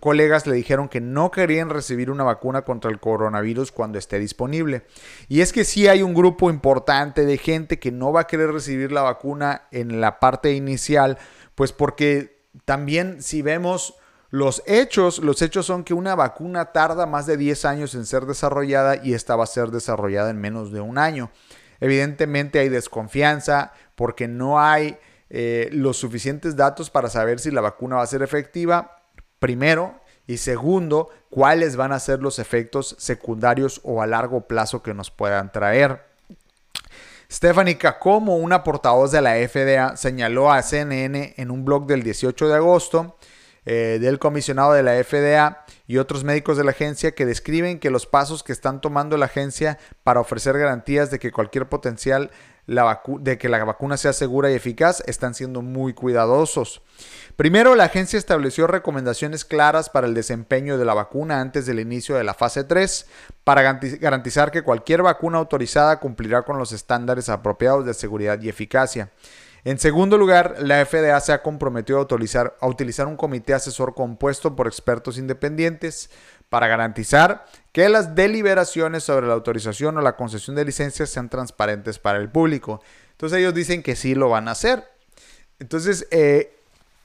colegas 0.01 0.49
le 0.49 0.57
dijeron 0.57 0.89
que 0.89 1.01
no 1.01 1.31
querían 1.31 1.71
recibir 1.71 2.11
una 2.11 2.25
vacuna 2.25 2.63
contra 2.63 2.91
el 2.91 2.99
coronavirus 2.99 3.71
cuando 3.71 3.99
esté 3.99 4.19
disponible. 4.19 4.83
Y 5.29 5.43
es 5.43 5.53
que 5.53 5.65
sí 5.65 5.87
hay 5.87 6.03
un 6.03 6.15
grupo 6.15 6.51
importante 6.51 7.25
de 7.25 7.39
gente 7.39 7.79
que 7.79 7.93
no 7.93 8.13
va 8.13 8.23
a 8.23 8.27
querer 8.27 8.51
recibir 8.51 8.91
la 8.91 9.03
vacuna 9.03 9.63
en 9.71 10.01
la 10.01 10.19
parte 10.19 10.55
inicial, 10.55 11.19
pues 11.55 11.71
porque 11.71 12.43
también 12.65 13.23
si 13.23 13.43
vemos 13.43 13.95
Los 14.35 14.65
hechos, 14.67 15.21
los 15.21 15.43
hechos 15.43 15.65
son 15.65 15.85
que 15.85 15.95
una 15.95 16.17
vacuna 16.17 16.73
tarda 16.73 17.07
más 17.07 17.25
de 17.25 17.37
10 17.37 17.67
años 17.67 17.95
en 17.95 18.05
ser 18.05 18.27
desarrollada 18.27 18.97
y 18.97 19.15
esta 19.15 19.37
va 19.37 19.45
a 19.45 19.47
ser 19.47 19.69
desarrollada 19.69 20.31
en 20.31 20.41
menos 20.41 20.73
de 20.73 20.81
un 20.81 20.99
año. 20.99 21.31
Evidentemente 21.79 22.59
hay 22.59 22.69
desconfianza 22.69 23.73
porque 23.95 24.27
no 24.27 24.59
hay 24.59 24.99
eh, 25.31 25.69
los 25.71 25.99
suficientes 25.99 26.57
datos 26.57 26.91
para 26.91 27.09
saber 27.11 27.39
si 27.39 27.53
la 27.53 27.61
vacuna 27.61 27.95
va 27.95 28.03
a 28.03 28.09
ser 28.09 28.23
efectiva, 28.23 28.97
primero, 29.39 30.01
y 30.27 30.39
segundo, 30.39 31.11
cuáles 31.31 31.77
van 31.77 31.93
a 31.93 32.01
ser 32.01 32.19
los 32.19 32.41
efectos 32.41 32.97
secundarios 32.99 33.81
o 33.85 34.03
a 34.03 34.09
largo 34.09 34.49
plazo 34.49 34.83
que 34.83 34.95
nos 34.95 35.13
puedan 35.13 35.53
traer. 35.53 36.03
Stephanie 37.31 37.79
Cacomo, 37.79 38.37
una 38.37 38.65
portavoz 38.65 39.13
de 39.13 39.21
la 39.21 39.37
FDA, 39.37 39.97
señaló 39.97 40.51
a 40.51 40.61
CNN 40.61 41.35
en 41.37 41.53
un 41.53 41.65
blog 41.65 41.87
del 41.87 42.03
18 42.03 42.49
de 42.49 42.55
agosto 42.57 43.17
eh, 43.67 43.99
del 44.01 44.19
comisionado 44.19 44.73
de 44.73 44.83
la 44.83 45.03
FDA 45.03 45.65
y 45.87 45.99
otros 45.99 46.25
médicos 46.25 46.57
de 46.57 46.65
la 46.65 46.71
agencia 46.71 47.15
que 47.15 47.27
describen 47.27 47.79
que 47.79 47.91
los 47.91 48.07
pasos 48.07 48.43
que 48.43 48.53
están 48.53 48.81
tomando 48.81 49.17
la 49.17 49.27
agencia 49.27 49.79
para 50.03 50.21
ofrecer 50.21 50.59
garantías 50.59 51.11
de 51.11 51.19
que 51.19 51.33
cualquier 51.33 51.69
potencial 51.69 52.31
de 52.67 53.39
que 53.39 53.49
la 53.49 53.63
vacuna 53.65 53.97
sea 53.97 54.15
segura 54.15 54.51
y 54.51 54.55
eficaz 54.55 55.03
están 55.07 55.35
siendo 55.35 55.61
muy 55.61 55.93
cuidadosos. 55.93 56.81
Primero, 57.37 57.75
la 57.75 57.85
agencia 57.85 58.19
estableció 58.19 58.67
recomendaciones 58.67 59.45
claras 59.45 59.91
para 59.91 60.07
el 60.07 60.15
desempeño 60.15 60.79
de 60.79 60.85
la 60.85 60.95
vacuna 60.95 61.41
antes 61.41 61.67
del 61.67 61.81
inicio 61.81 62.17
de 62.17 62.25
la 62.25 62.33
fase 62.33 62.65
3 62.65 63.07
para 63.45 63.79
garantizar 64.01 64.51
que 64.51 64.63
cualquier 64.63 65.03
vacuna 65.03 65.39
autorizada 65.39 66.01
cumplirá 66.01 66.43
con 66.43 66.59
los 66.59 66.73
estándares 66.73 67.29
apropiados 67.29 67.85
de 67.85 67.93
seguridad 67.93 68.41
y 68.41 68.49
eficacia. 68.49 69.11
En 69.65 69.79
segundo 69.79 70.19
lugar, 70.19 70.57
la 70.61 70.85
FDA 70.85 71.19
se 71.21 71.33
ha 71.33 71.43
comprometido 71.43 71.99
a 71.99 72.03
utilizar, 72.03 72.55
a 72.61 72.67
utilizar 72.67 73.07
un 73.07 73.17
comité 73.17 73.55
asesor 73.55 73.95
compuesto 73.95 74.55
por 74.55 74.67
expertos 74.67 75.17
independientes 75.17 76.11
para 76.51 76.69
garantizar 76.69 77.47
que 77.73 77.89
las 77.89 78.15
deliberaciones 78.15 79.05
sobre 79.05 79.27
la 79.27 79.33
autorización 79.33 79.97
o 79.97 80.03
la 80.03 80.17
concesión 80.17 80.55
de 80.55 80.67
licencias 80.67 81.09
sean 81.09 81.31
transparentes 81.31 81.99
para 81.99 82.19
el 82.19 82.29
público. 82.29 82.83
Entonces 83.13 83.39
ellos 83.39 83.55
dicen 83.55 83.83
que 83.83 83.97
sí 83.97 84.15
lo 84.15 84.29
van 84.29 84.49
a 84.49 84.53
hacer. 84.53 84.85
Entonces, 85.59 86.07
eh, 86.11 86.55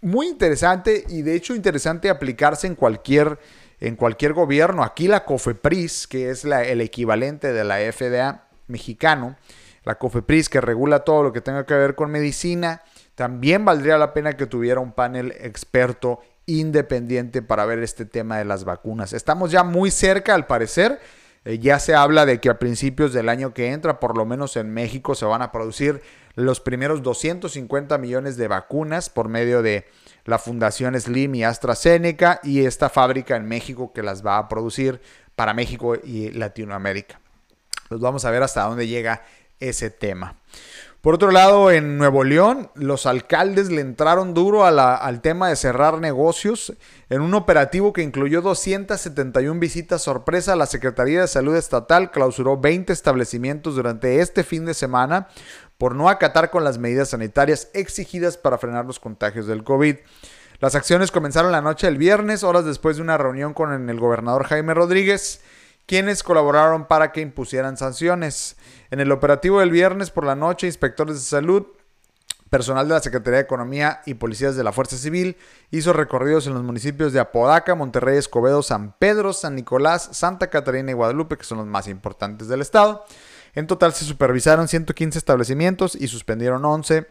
muy 0.02 0.28
interesante 0.28 1.06
y 1.08 1.22
de 1.22 1.36
hecho 1.36 1.56
interesante 1.56 2.10
aplicarse 2.10 2.68
en 2.68 2.76
cualquier, 2.76 3.40
en 3.80 3.96
cualquier 3.96 4.34
gobierno. 4.34 4.84
Aquí 4.84 5.08
la 5.08 5.24
COFEPRIS, 5.24 6.08
que 6.08 6.30
es 6.30 6.44
el 6.44 6.82
equivalente 6.82 7.54
de 7.54 7.64
la 7.64 7.78
FDA 7.92 8.44
mexicano, 8.68 9.38
la 9.90 9.98
COFEPRIS 9.98 10.50
que 10.50 10.62
regula 10.62 11.00
todo 11.00 11.24
lo 11.24 11.34
que 11.34 11.42
tenga 11.42 11.66
que 11.66 11.74
ver 11.74 11.96
con 11.96 12.12
medicina, 12.12 12.84
también 13.16 13.66
valdría 13.66 13.98
la 13.98 14.14
pena 14.14 14.38
que 14.38 14.46
tuviera 14.46 14.80
un 14.80 14.92
panel 14.92 15.34
experto 15.40 16.20
independiente 16.46 17.42
para 17.42 17.66
ver 17.66 17.80
este 17.80 18.06
tema 18.06 18.38
de 18.38 18.46
las 18.46 18.66
vacunas. 18.66 19.14
Estamos 19.14 19.50
ya 19.50 19.64
muy 19.64 19.90
cerca, 19.90 20.36
al 20.36 20.46
parecer. 20.46 21.00
Eh, 21.44 21.58
ya 21.58 21.80
se 21.80 21.96
habla 21.96 22.28
de 22.28 22.40
que 22.40 22.52
a 22.52 22.60
principios 22.60 23.14
del 23.14 23.30
año 23.30 23.52
que 23.56 23.72
entra, 23.72 24.00
por 24.00 24.16
lo 24.16 24.28
menos 24.28 24.58
en 24.58 24.72
México, 24.72 25.16
se 25.16 25.26
van 25.26 25.42
a 25.42 25.52
producir 25.52 26.04
los 26.36 26.60
primeros 26.60 27.02
250 27.02 27.98
millones 27.98 28.38
de 28.38 28.48
vacunas 28.48 29.10
por 29.10 29.28
medio 29.28 29.64
de 29.64 29.88
la 30.26 30.38
Fundación 30.38 31.00
Slim 31.02 31.34
y 31.34 31.44
AstraZeneca 31.44 32.42
y 32.44 32.64
esta 32.64 32.90
fábrica 32.90 33.36
en 33.36 33.48
México 33.48 33.92
que 33.92 34.04
las 34.04 34.24
va 34.24 34.38
a 34.38 34.48
producir 34.48 35.02
para 35.36 35.56
México 35.56 35.96
y 35.96 36.30
Latinoamérica. 36.30 37.20
Pues 37.90 38.00
vamos 38.00 38.24
a 38.24 38.30
ver 38.30 38.44
hasta 38.44 38.66
dónde 38.66 38.88
llega 38.88 39.24
ese 39.60 39.90
tema. 39.90 40.36
Por 41.02 41.16
otro 41.16 41.32
lado, 41.32 41.72
en 41.72 41.98
Nuevo 41.98 42.26
León, 42.26 42.72
los 42.76 43.06
alcaldes 43.06 43.72
le 43.72 43.80
entraron 43.80 44.34
duro 44.34 44.66
al 44.66 45.22
tema 45.22 45.48
de 45.48 45.56
cerrar 45.56 46.00
negocios 46.00 46.74
en 47.10 47.22
un 47.22 47.34
operativo 47.36 47.94
que 47.94 48.02
incluyó 48.02 48.42
271 48.42 49.62
visitas 49.62 50.02
sorpresa. 50.02 50.58
La 50.58 50.66
Secretaría 50.66 51.22
de 51.22 51.28
Salud 51.30 51.56
Estatal 51.56 52.12
clausuró 52.12 52.58
20 52.58 52.92
establecimientos 52.92 53.76
durante 53.76 54.20
este 54.20 54.44
fin 54.44 54.66
de 54.66 54.74
semana 54.74 55.30
por 55.78 55.96
no 55.96 56.10
acatar 56.10 56.50
con 56.50 56.66
las 56.66 56.80
medidas 56.80 57.12
sanitarias 57.12 57.70
exigidas 57.74 58.36
para 58.36 58.58
frenar 58.58 58.86
los 58.86 59.00
contagios 59.00 59.48
del 59.48 59.64
COVID. 59.64 59.96
Las 60.60 60.76
acciones 60.76 61.12
comenzaron 61.12 61.54
la 61.54 61.62
noche 61.62 61.88
del 61.88 61.98
viernes, 61.98 62.44
horas 62.44 62.66
después 62.66 62.98
de 62.98 63.04
una 63.04 63.18
reunión 63.18 63.54
con 63.54 63.90
el 63.90 64.00
gobernador 64.02 64.44
Jaime 64.44 64.74
Rodríguez 64.74 65.40
quienes 65.90 66.22
colaboraron 66.22 66.86
para 66.86 67.12
que 67.12 67.20
impusieran 67.20 67.76
sanciones. 67.76 68.58
En 68.92 69.00
el 69.00 69.12
operativo 69.12 69.60
del 69.60 69.72
viernes 69.72 70.12
por 70.12 70.24
la 70.24 70.36
noche, 70.36 70.68
inspectores 70.68 71.16
de 71.16 71.22
salud, 71.22 71.66
personal 72.52 72.88
de 72.88 72.94
la 72.94 73.00
Secretaría 73.00 73.38
de 73.38 73.44
Economía 73.46 74.02
y 74.06 74.14
policías 74.14 74.56
de 74.56 74.64
la 74.64 74.72
Fuerza 74.72 74.98
Civil 74.98 75.36
hizo 75.72 75.92
recorridos 75.92 76.46
en 76.46 76.54
los 76.54 76.62
municipios 76.62 77.12
de 77.12 77.20
Apodaca, 77.20 77.74
Monterrey, 77.74 78.20
Escobedo, 78.20 78.62
San 78.62 78.94
Pedro, 79.00 79.34
San 79.34 79.56
Nicolás, 79.56 80.10
Santa 80.12 80.52
Catarina 80.52 80.92
y 80.92 80.94
Guadalupe, 80.94 81.40
que 81.40 81.44
son 81.44 81.58
los 81.58 81.66
más 81.66 81.88
importantes 81.88 82.48
del 82.48 82.62
estado. 82.62 83.04
En 83.56 83.66
total 83.66 83.92
se 83.92 84.06
supervisaron 84.06 84.68
115 84.68 85.18
establecimientos 85.18 85.96
y 85.96 86.08
suspendieron 86.08 86.64
11 86.66 87.08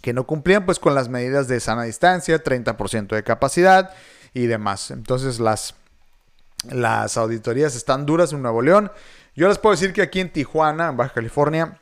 que 0.00 0.14
no 0.14 0.26
cumplían 0.26 0.64
pues 0.64 0.78
con 0.78 0.94
las 0.94 1.10
medidas 1.10 1.46
de 1.46 1.60
sana 1.60 1.82
distancia, 1.82 2.42
30% 2.42 3.08
de 3.08 3.22
capacidad 3.22 3.90
y 4.32 4.46
demás. 4.46 4.90
Entonces 4.90 5.40
las 5.40 5.74
las 6.70 7.16
auditorías 7.16 7.76
están 7.76 8.06
duras 8.06 8.32
en 8.32 8.42
Nuevo 8.42 8.62
León. 8.62 8.90
Yo 9.34 9.48
les 9.48 9.58
puedo 9.58 9.74
decir 9.74 9.92
que 9.92 10.02
aquí 10.02 10.20
en 10.20 10.32
Tijuana, 10.32 10.88
en 10.88 10.96
Baja 10.96 11.14
California, 11.14 11.80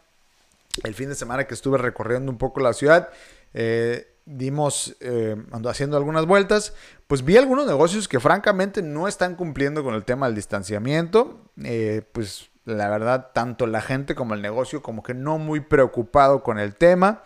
el 0.85 0.95
fin 0.95 1.09
de 1.09 1.15
semana 1.15 1.45
que 1.45 1.55
estuve 1.55 1.79
recorriendo 1.79 2.31
un 2.31 2.39
poco 2.39 2.61
la 2.61 2.75
ciudad, 2.75 3.09
eh, 3.55 4.07
dimos, 4.27 4.97
eh, 5.01 5.37
haciendo 5.67 5.97
algunas 5.97 6.27
vueltas, 6.27 6.75
pues 7.07 7.25
vi 7.25 7.37
algunos 7.37 7.67
negocios 7.67 8.09
que 8.09 8.21
francamente 8.21 8.83
no 8.83 9.09
están 9.09 9.37
cumpliendo 9.37 9.83
con 9.83 9.95
el 9.95 10.05
tema 10.05 10.27
del 10.27 10.35
distanciamiento. 10.35 11.41
Eh, 11.65 12.03
pues 12.13 12.51
la 12.65 12.91
verdad, 12.91 13.31
tanto 13.33 13.67
la 13.67 13.81
gente 13.81 14.15
como 14.15 14.35
el 14.35 14.43
negocio 14.43 14.83
como 14.83 15.03
que 15.03 15.15
no 15.15 15.39
muy 15.39 15.61
preocupado 15.61 16.43
con 16.43 16.59
el 16.59 16.75
tema. 16.75 17.23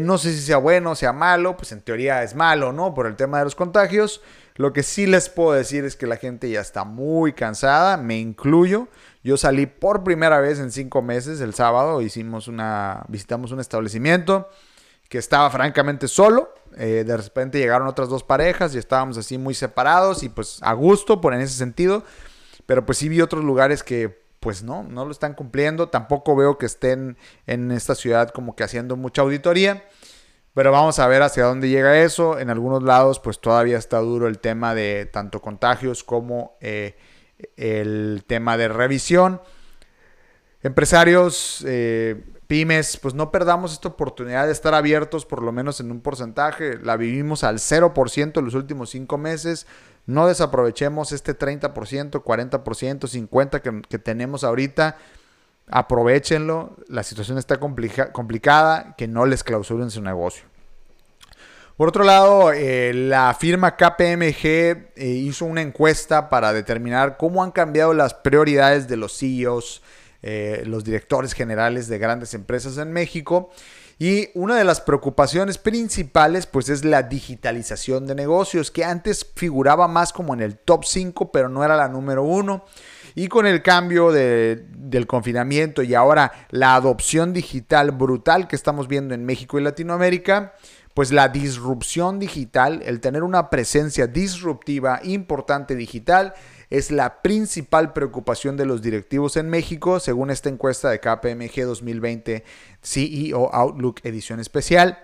no 0.00 0.18
sé 0.18 0.32
si 0.32 0.40
sea 0.40 0.56
bueno 0.56 0.90
o 0.90 0.94
sea 0.96 1.12
malo, 1.12 1.56
pues 1.56 1.70
en 1.70 1.82
teoría 1.82 2.24
es 2.24 2.34
malo, 2.34 2.72
¿no? 2.72 2.94
Por 2.94 3.06
el 3.06 3.14
tema 3.14 3.38
de 3.38 3.44
los 3.44 3.54
contagios. 3.54 4.22
Lo 4.56 4.72
que 4.72 4.82
sí 4.82 5.06
les 5.06 5.28
puedo 5.28 5.52
decir 5.52 5.84
es 5.84 5.96
que 5.96 6.06
la 6.06 6.16
gente 6.16 6.50
ya 6.50 6.60
está 6.60 6.84
muy 6.84 7.32
cansada, 7.32 7.96
me 7.96 8.18
incluyo. 8.18 8.88
Yo 9.24 9.36
salí 9.36 9.66
por 9.66 10.04
primera 10.04 10.40
vez 10.40 10.58
en 10.58 10.70
cinco 10.70 11.00
meses 11.00 11.40
el 11.40 11.54
sábado, 11.54 12.02
hicimos 12.02 12.48
una, 12.48 13.04
visitamos 13.08 13.52
un 13.52 13.60
establecimiento 13.60 14.48
que 15.08 15.18
estaba 15.18 15.50
francamente 15.50 16.08
solo. 16.08 16.54
Eh, 16.76 17.04
de 17.06 17.16
repente 17.16 17.58
llegaron 17.58 17.86
otras 17.86 18.08
dos 18.08 18.24
parejas 18.24 18.74
y 18.74 18.78
estábamos 18.78 19.18
así 19.18 19.36
muy 19.36 19.54
separados 19.54 20.22
y 20.22 20.28
pues 20.28 20.58
a 20.62 20.72
gusto 20.72 21.20
por 21.20 21.34
en 21.34 21.40
ese 21.40 21.54
sentido. 21.54 22.02
Pero 22.66 22.86
pues 22.86 22.98
sí 22.98 23.08
vi 23.08 23.20
otros 23.20 23.44
lugares 23.44 23.82
que 23.82 24.22
pues 24.40 24.62
no, 24.62 24.82
no 24.82 25.04
lo 25.04 25.12
están 25.12 25.34
cumpliendo. 25.34 25.88
Tampoco 25.88 26.34
veo 26.34 26.58
que 26.58 26.66
estén 26.66 27.16
en 27.46 27.70
esta 27.70 27.94
ciudad 27.94 28.30
como 28.30 28.56
que 28.56 28.64
haciendo 28.64 28.96
mucha 28.96 29.22
auditoría. 29.22 29.84
Pero 30.54 30.70
vamos 30.70 30.98
a 30.98 31.06
ver 31.06 31.22
hacia 31.22 31.44
dónde 31.44 31.68
llega 31.68 32.02
eso. 32.02 32.38
En 32.38 32.50
algunos 32.50 32.82
lados, 32.82 33.20
pues 33.20 33.40
todavía 33.40 33.78
está 33.78 33.98
duro 33.98 34.28
el 34.28 34.38
tema 34.38 34.74
de 34.74 35.06
tanto 35.06 35.40
contagios 35.40 36.04
como 36.04 36.56
eh, 36.60 36.96
el 37.56 38.24
tema 38.26 38.56
de 38.58 38.68
revisión. 38.68 39.40
Empresarios, 40.62 41.64
eh, 41.66 42.22
pymes, 42.46 42.98
pues 42.98 43.14
no 43.14 43.32
perdamos 43.32 43.72
esta 43.72 43.88
oportunidad 43.88 44.46
de 44.46 44.52
estar 44.52 44.74
abiertos 44.74 45.24
por 45.24 45.42
lo 45.42 45.52
menos 45.52 45.80
en 45.80 45.90
un 45.90 46.02
porcentaje. 46.02 46.78
La 46.78 46.98
vivimos 46.98 47.44
al 47.44 47.58
0% 47.58 48.38
en 48.38 48.44
los 48.44 48.54
últimos 48.54 48.90
cinco 48.90 49.16
meses. 49.16 49.66
No 50.04 50.26
desaprovechemos 50.26 51.12
este 51.12 51.36
30%, 51.36 52.22
40%, 52.22 52.60
50% 52.60 53.60
que, 53.62 53.82
que 53.88 53.98
tenemos 53.98 54.44
ahorita 54.44 54.98
aprovechenlo, 55.68 56.76
la 56.88 57.02
situación 57.02 57.38
está 57.38 57.58
complicada, 57.58 58.94
que 58.96 59.08
no 59.08 59.26
les 59.26 59.44
clausuren 59.44 59.90
su 59.90 60.02
negocio. 60.02 60.44
Por 61.76 61.88
otro 61.88 62.04
lado, 62.04 62.52
eh, 62.52 62.92
la 62.94 63.34
firma 63.34 63.76
KPMG 63.76 64.44
eh, 64.44 64.86
hizo 64.96 65.46
una 65.46 65.62
encuesta 65.62 66.28
para 66.28 66.52
determinar 66.52 67.16
cómo 67.16 67.42
han 67.42 67.50
cambiado 67.50 67.94
las 67.94 68.14
prioridades 68.14 68.88
de 68.88 68.96
los 68.96 69.18
CEOs, 69.18 69.82
eh, 70.22 70.62
los 70.66 70.84
directores 70.84 71.32
generales 71.32 71.88
de 71.88 71.98
grandes 71.98 72.34
empresas 72.34 72.76
en 72.76 72.92
México. 72.92 73.50
Y 73.98 74.30
una 74.34 74.56
de 74.56 74.64
las 74.64 74.80
preocupaciones 74.80 75.58
principales 75.58 76.46
pues 76.46 76.68
es 76.68 76.84
la 76.84 77.04
digitalización 77.04 78.06
de 78.06 78.14
negocios, 78.14 78.70
que 78.70 78.84
antes 78.84 79.26
figuraba 79.34 79.88
más 79.88 80.12
como 80.12 80.34
en 80.34 80.40
el 80.40 80.58
top 80.58 80.84
5, 80.84 81.32
pero 81.32 81.48
no 81.48 81.64
era 81.64 81.76
la 81.76 81.88
número 81.88 82.22
uno. 82.22 82.64
Y 83.14 83.28
con 83.28 83.46
el 83.46 83.62
cambio 83.62 84.12
del 84.12 85.06
confinamiento 85.06 85.82
y 85.82 85.94
ahora 85.94 86.32
la 86.50 86.74
adopción 86.74 87.32
digital 87.32 87.90
brutal 87.90 88.48
que 88.48 88.56
estamos 88.56 88.88
viendo 88.88 89.14
en 89.14 89.24
México 89.24 89.58
y 89.58 89.62
Latinoamérica, 89.62 90.54
pues 90.94 91.12
la 91.12 91.28
disrupción 91.28 92.18
digital, 92.18 92.82
el 92.84 93.00
tener 93.00 93.22
una 93.22 93.50
presencia 93.50 94.06
disruptiva 94.06 95.00
importante 95.02 95.74
digital, 95.74 96.34
es 96.70 96.90
la 96.90 97.20
principal 97.20 97.92
preocupación 97.92 98.56
de 98.56 98.64
los 98.64 98.80
directivos 98.80 99.36
en 99.36 99.50
México, 99.50 100.00
según 100.00 100.30
esta 100.30 100.48
encuesta 100.48 100.88
de 100.88 101.00
KPMG 101.00 101.66
2020 101.66 102.44
CEO 102.82 103.54
Outlook 103.54 104.00
edición 104.04 104.40
especial 104.40 104.98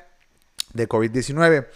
de 0.72 0.88
COVID-19. 0.88 1.66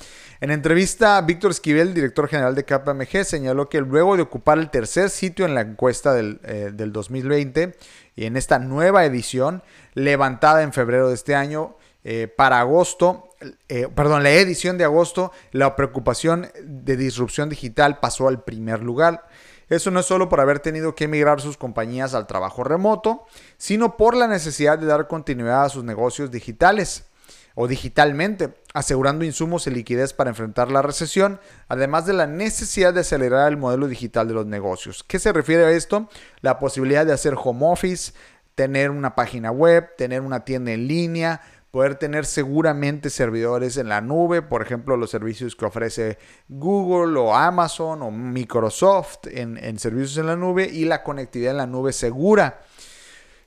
En 0.42 0.50
entrevista, 0.50 1.20
Víctor 1.20 1.52
Esquivel, 1.52 1.94
director 1.94 2.26
general 2.26 2.56
de 2.56 2.64
KPMG, 2.64 3.24
señaló 3.24 3.68
que 3.68 3.80
luego 3.80 4.16
de 4.16 4.22
ocupar 4.22 4.58
el 4.58 4.70
tercer 4.70 5.08
sitio 5.08 5.46
en 5.46 5.54
la 5.54 5.60
encuesta 5.60 6.14
del, 6.14 6.40
eh, 6.42 6.72
del 6.74 6.90
2020 6.90 7.76
y 8.16 8.24
en 8.24 8.36
esta 8.36 8.58
nueva 8.58 9.04
edición, 9.04 9.62
levantada 9.94 10.64
en 10.64 10.72
febrero 10.72 11.06
de 11.06 11.14
este 11.14 11.36
año, 11.36 11.76
eh, 12.02 12.26
para 12.26 12.58
agosto, 12.58 13.28
eh, 13.68 13.86
perdón, 13.94 14.24
la 14.24 14.32
edición 14.32 14.78
de 14.78 14.82
agosto, 14.82 15.30
la 15.52 15.76
preocupación 15.76 16.48
de 16.60 16.96
disrupción 16.96 17.48
digital 17.48 18.00
pasó 18.00 18.26
al 18.26 18.42
primer 18.42 18.82
lugar. 18.82 19.28
Eso 19.68 19.92
no 19.92 20.00
es 20.00 20.06
solo 20.06 20.28
por 20.28 20.40
haber 20.40 20.58
tenido 20.58 20.96
que 20.96 21.04
emigrar 21.04 21.40
sus 21.40 21.56
compañías 21.56 22.14
al 22.14 22.26
trabajo 22.26 22.64
remoto, 22.64 23.26
sino 23.58 23.96
por 23.96 24.16
la 24.16 24.26
necesidad 24.26 24.76
de 24.76 24.86
dar 24.86 25.06
continuidad 25.06 25.66
a 25.66 25.68
sus 25.68 25.84
negocios 25.84 26.32
digitales 26.32 27.04
o 27.54 27.68
digitalmente, 27.68 28.54
asegurando 28.74 29.24
insumos 29.24 29.66
y 29.66 29.70
liquidez 29.70 30.12
para 30.12 30.30
enfrentar 30.30 30.70
la 30.70 30.82
recesión, 30.82 31.40
además 31.68 32.06
de 32.06 32.14
la 32.14 32.26
necesidad 32.26 32.94
de 32.94 33.00
acelerar 33.00 33.50
el 33.50 33.56
modelo 33.56 33.88
digital 33.88 34.28
de 34.28 34.34
los 34.34 34.46
negocios. 34.46 35.04
¿Qué 35.04 35.18
se 35.18 35.32
refiere 35.32 35.64
a 35.64 35.70
esto? 35.70 36.08
La 36.40 36.58
posibilidad 36.58 37.04
de 37.04 37.12
hacer 37.12 37.34
home 37.36 37.66
office, 37.66 38.12
tener 38.54 38.90
una 38.90 39.14
página 39.14 39.50
web, 39.50 39.90
tener 39.96 40.22
una 40.22 40.44
tienda 40.44 40.72
en 40.72 40.86
línea, 40.86 41.40
poder 41.70 41.94
tener 41.94 42.26
seguramente 42.26 43.08
servidores 43.08 43.78
en 43.78 43.88
la 43.88 44.02
nube, 44.02 44.42
por 44.42 44.60
ejemplo, 44.60 44.96
los 44.98 45.10
servicios 45.10 45.56
que 45.56 45.64
ofrece 45.64 46.18
Google 46.48 47.18
o 47.18 47.34
Amazon 47.34 48.02
o 48.02 48.10
Microsoft 48.10 49.26
en, 49.28 49.56
en 49.56 49.78
servicios 49.78 50.18
en 50.18 50.26
la 50.26 50.36
nube 50.36 50.68
y 50.70 50.84
la 50.84 51.02
conectividad 51.02 51.52
en 51.52 51.56
la 51.56 51.66
nube 51.66 51.94
segura. 51.94 52.60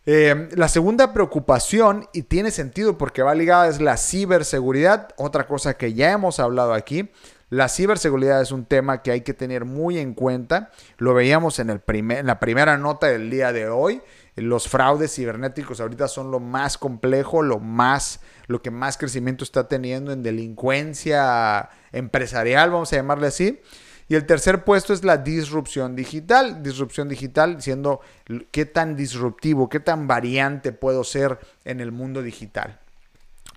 Eh, 0.05 0.49
la 0.55 0.67
segunda 0.67 1.13
preocupación, 1.13 2.07
y 2.13 2.23
tiene 2.23 2.51
sentido 2.51 2.97
porque 2.97 3.23
va 3.23 3.33
ligada, 3.33 3.67
es 3.67 3.81
la 3.81 3.97
ciberseguridad, 3.97 5.09
otra 5.17 5.47
cosa 5.47 5.75
que 5.75 5.93
ya 5.93 6.11
hemos 6.11 6.39
hablado 6.39 6.73
aquí. 6.73 7.11
La 7.49 7.69
ciberseguridad 7.69 8.41
es 8.41 8.51
un 8.51 8.65
tema 8.65 9.01
que 9.01 9.11
hay 9.11 9.21
que 9.21 9.33
tener 9.33 9.65
muy 9.65 9.97
en 9.97 10.13
cuenta. 10.13 10.71
Lo 10.97 11.13
veíamos 11.13 11.59
en, 11.59 11.69
el 11.69 11.81
en 11.87 12.25
la 12.25 12.39
primera 12.39 12.77
nota 12.77 13.07
del 13.07 13.29
día 13.29 13.53
de 13.53 13.67
hoy. 13.67 14.01
Los 14.35 14.67
fraudes 14.67 15.13
cibernéticos 15.15 15.79
ahorita 15.79 16.07
son 16.07 16.31
lo 16.31 16.39
más 16.39 16.77
complejo, 16.77 17.41
lo 17.41 17.59
más, 17.59 18.19
lo 18.47 18.61
que 18.61 18.71
más 18.71 18.97
crecimiento 18.97 19.43
está 19.43 19.67
teniendo 19.67 20.11
en 20.11 20.23
delincuencia 20.23 21.69
empresarial, 21.91 22.71
vamos 22.71 22.91
a 22.91 22.97
llamarle 22.97 23.27
así. 23.27 23.61
Y 24.07 24.15
el 24.15 24.25
tercer 24.25 24.63
puesto 24.63 24.93
es 24.93 25.03
la 25.03 25.17
disrupción 25.17 25.95
digital. 25.95 26.61
Disrupción 26.61 27.09
digital 27.09 27.61
siendo 27.61 28.01
qué 28.51 28.65
tan 28.65 28.95
disruptivo, 28.95 29.69
qué 29.69 29.79
tan 29.79 30.07
variante 30.07 30.71
puedo 30.71 31.03
ser 31.03 31.39
en 31.63 31.79
el 31.79 31.91
mundo 31.91 32.21
digital. 32.21 32.79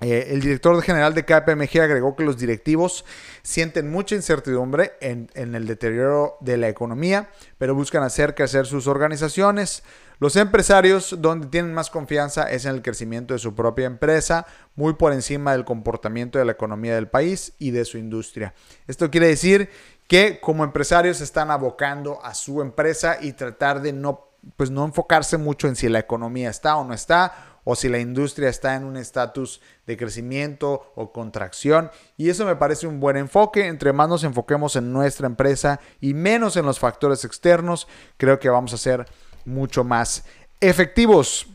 Eh, 0.01 0.29
el 0.31 0.41
director 0.41 0.81
general 0.81 1.13
de 1.13 1.25
KPMG 1.25 1.81
agregó 1.81 2.15
que 2.15 2.23
los 2.23 2.39
directivos 2.39 3.05
sienten 3.43 3.91
mucha 3.91 4.15
incertidumbre 4.15 4.93
en, 5.01 5.29
en, 5.35 5.57
el 5.57 5.67
deterioro 5.67 6.37
de 6.41 6.57
la 6.57 6.69
economía, 6.69 7.31
pero 7.59 7.75
buscan 7.75 8.05
hacer 8.05 8.37
crecer 8.37 8.67
sus 8.67 8.87
organizaciones. 8.87 9.83
Los 10.21 10.37
empresarios 10.37 11.17
donde 11.19 11.49
tienen 11.49 11.75
más 11.75 11.91
confianza 11.91 12.45
es 12.45 12.65
en 12.65 12.77
el 12.77 12.83
crecimiento 12.83 13.35
de 13.35 13.41
su 13.41 13.57
propia 13.57 13.87
empresa, 13.87 14.47
muy 14.77 14.95
por 14.95 15.13
encima 15.13 15.53
del 15.53 15.65
comportamiento 15.65 16.39
de 16.39 16.45
la 16.45 16.53
economía 16.53 16.95
del 16.95 17.09
país 17.09 17.53
y 17.59 17.73
de 17.73 17.85
su 17.85 17.99
industria. 17.99 18.55
Esto 18.87 19.11
quiere 19.11 19.27
decir 19.27 19.69
que 20.09 20.41
como 20.41 20.65
empresarios 20.65 21.21
están 21.21 21.51
abocando 21.51 22.19
a 22.25 22.35
su 22.35 22.63
empresa 22.63 23.19
y 23.21 23.35
tratar 23.35 23.83
de 23.83 23.93
no, 23.93 24.31
pues 24.57 24.71
no 24.71 24.85
enfocarse 24.85 25.37
mucho 25.37 25.69
en 25.69 25.77
si 25.77 25.89
la 25.89 26.01
economía 26.01 26.51
está 26.51 26.77
o 26.77 26.85
no 26.85 26.95
está, 26.95 27.61
o 27.71 27.77
si 27.77 27.91
la 27.91 27.99
industria 27.99 28.49
está 28.49 28.75
en 28.77 28.85
un 28.85 28.97
estatus 28.97 29.61
de 29.87 29.99
crecimiento 29.99 30.91
o 30.95 31.13
contracción. 31.13 31.91
Y 32.17 32.31
eso 32.31 32.47
me 32.47 32.57
parece 32.57 32.87
un 32.87 32.99
buen 32.99 33.19
enfoque. 33.19 33.67
Entre 33.67 33.93
más 33.93 34.09
nos 34.09 34.25
enfoquemos 34.25 34.75
en 34.77 34.91
nuestra 34.91 35.27
empresa 35.27 35.79
y 36.01 36.15
menos 36.15 36.57
en 36.57 36.65
los 36.65 36.79
factores 36.79 37.27
externos, 37.27 37.87
creo 38.17 38.39
que 38.39 38.49
vamos 38.49 38.73
a 38.73 38.79
ser 38.79 39.07
mucho 39.45 39.85
más 39.85 40.25
efectivos. 40.61 41.47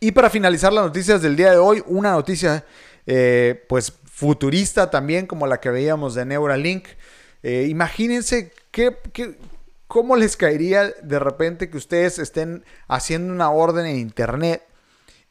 Y 0.00 0.10
para 0.10 0.28
finalizar 0.28 0.72
las 0.72 0.84
noticias 0.84 1.22
del 1.22 1.36
día 1.36 1.52
de 1.52 1.58
hoy, 1.58 1.84
una 1.86 2.10
noticia 2.10 2.64
eh, 3.06 3.64
pues 3.68 3.92
futurista 4.10 4.90
también 4.90 5.28
como 5.28 5.46
la 5.46 5.60
que 5.60 5.70
veíamos 5.70 6.16
de 6.16 6.24
Neuralink. 6.24 6.88
Eh, 7.42 7.66
imagínense 7.68 8.52
qué, 8.70 8.96
cómo 9.86 10.16
les 10.16 10.36
caería 10.36 10.90
de 11.02 11.18
repente 11.18 11.70
que 11.70 11.76
ustedes 11.76 12.18
estén 12.18 12.64
haciendo 12.88 13.32
una 13.32 13.50
orden 13.50 13.86
en 13.86 13.96
internet 13.96 14.62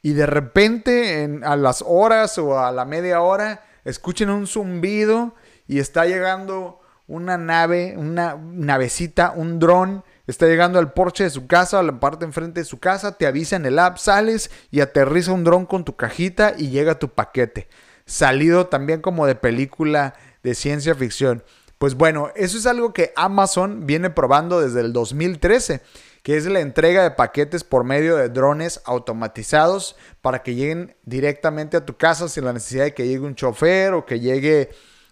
y 0.02 0.12
de 0.12 0.26
repente 0.26 1.40
a 1.42 1.56
las 1.56 1.82
horas 1.86 2.38
o 2.38 2.58
a 2.58 2.72
la 2.72 2.84
media 2.84 3.20
hora 3.20 3.64
escuchen 3.84 4.30
un 4.30 4.46
zumbido 4.46 5.34
y 5.66 5.78
está 5.78 6.06
llegando 6.06 6.80
una 7.06 7.38
nave, 7.38 7.94
una 7.96 8.36
navecita, 8.36 9.32
un 9.34 9.58
dron, 9.58 10.04
está 10.26 10.46
llegando 10.46 10.78
al 10.78 10.92
porche 10.92 11.24
de 11.24 11.30
su 11.30 11.46
casa, 11.46 11.78
a 11.78 11.82
la 11.82 11.98
parte 11.98 12.24
enfrente 12.24 12.60
de 12.60 12.64
su 12.64 12.78
casa, 12.78 13.16
te 13.16 13.26
avisa 13.26 13.56
en 13.56 13.64
el 13.64 13.78
app, 13.78 13.96
sales 13.96 14.50
y 14.70 14.80
aterriza 14.80 15.32
un 15.32 15.42
dron 15.42 15.66
con 15.66 15.84
tu 15.84 15.96
cajita 15.96 16.54
y 16.56 16.68
llega 16.68 16.98
tu 16.98 17.08
paquete. 17.08 17.68
Salido 18.04 18.66
también 18.66 19.00
como 19.00 19.26
de 19.26 19.34
película 19.34 20.14
de 20.42 20.54
ciencia 20.54 20.94
ficción. 20.94 21.42
Pues 21.78 21.94
bueno, 21.94 22.30
eso 22.34 22.58
es 22.58 22.66
algo 22.66 22.92
que 22.92 23.12
Amazon 23.14 23.86
viene 23.86 24.10
probando 24.10 24.60
desde 24.60 24.80
el 24.80 24.92
2013, 24.92 25.80
que 26.24 26.36
es 26.36 26.46
la 26.46 26.58
entrega 26.58 27.04
de 27.04 27.12
paquetes 27.12 27.62
por 27.62 27.84
medio 27.84 28.16
de 28.16 28.28
drones 28.28 28.82
automatizados 28.84 29.96
para 30.20 30.42
que 30.42 30.56
lleguen 30.56 30.96
directamente 31.04 31.76
a 31.76 31.86
tu 31.86 31.96
casa 31.96 32.28
sin 32.28 32.44
la 32.44 32.52
necesidad 32.52 32.84
de 32.84 32.94
que 32.94 33.06
llegue 33.06 33.20
un 33.20 33.36
chofer 33.36 33.94
o 33.94 34.04
que 34.04 34.18
llegue 34.18 34.70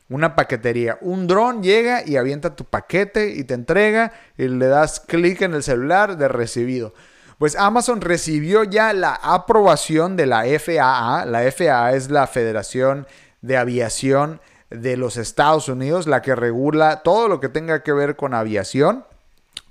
una 0.09 0.35
paquetería. 0.35 0.99
Un 1.01 1.29
dron 1.29 1.63
llega 1.63 2.03
y 2.05 2.17
avienta 2.17 2.57
tu 2.57 2.65
paquete 2.65 3.31
y 3.31 3.45
te 3.45 3.55
entrega 3.55 4.13
y 4.37 4.49
le 4.49 4.67
das 4.67 4.99
clic 4.99 5.43
en 5.43 5.55
el 5.55 5.63
celular 5.63 6.17
de 6.17 6.27
recibido. 6.27 6.95
Pues 7.39 7.55
Amazon 7.55 8.01
recibió 8.01 8.65
ya 8.65 8.93
la 8.93 9.15
aprobación 9.15 10.17
de 10.17 10.27
la 10.27 10.45
FAA. 10.59 11.27
La 11.27 11.51
FAA 11.53 11.95
es 11.95 12.11
la 12.11 12.27
Federación 12.27 13.07
de 13.43 13.57
Aviación 13.57 14.41
de 14.71 14.97
los 14.97 15.17
Estados 15.17 15.69
Unidos, 15.69 16.07
la 16.07 16.23
que 16.23 16.35
regula 16.35 17.03
todo 17.03 17.29
lo 17.29 17.41
que 17.41 17.49
tenga 17.49 17.83
que 17.83 17.93
ver 17.93 18.17
con 18.17 18.35
aviación. 18.35 19.05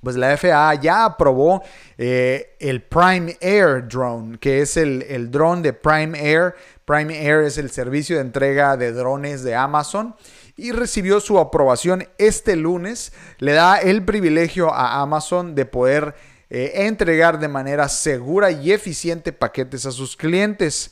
Pues 0.02 0.16
la 0.16 0.38
FAA 0.38 0.76
ya 0.76 1.06
aprobó 1.06 1.64
eh, 1.98 2.56
el 2.60 2.84
Prime 2.84 3.38
Air 3.42 3.88
Drone, 3.88 4.38
que 4.38 4.62
es 4.62 4.78
el, 4.78 5.02
el 5.04 5.32
drone 5.32 5.64
de 5.64 5.74
Prime 5.74 6.18
Air. 6.20 6.54
Prime 6.86 7.26
Air 7.26 7.44
es 7.44 7.58
el 7.58 7.72
servicio 7.72 8.18
de 8.18 8.22
entrega 8.22 8.78
de 8.78 8.92
drones 8.92 9.44
de 9.44 9.56
Amazon 9.56 10.16
y 10.58 10.72
recibió 10.72 11.20
su 11.20 11.40
aprobación 11.40 12.08
este 12.18 12.56
lunes. 12.56 13.14
Le 13.40 13.54
da 13.54 13.78
el 13.78 14.06
privilegio 14.06 14.72
a 14.72 15.02
Amazon 15.02 15.56
de 15.56 15.66
poder 15.66 16.14
eh, 16.50 16.86
entregar 16.86 17.40
de 17.40 17.48
manera 17.48 17.90
segura 17.90 18.52
y 18.52 18.72
eficiente 18.72 19.34
paquetes 19.34 19.86
a 19.86 19.92
sus 19.92 20.16
clientes. 20.16 20.92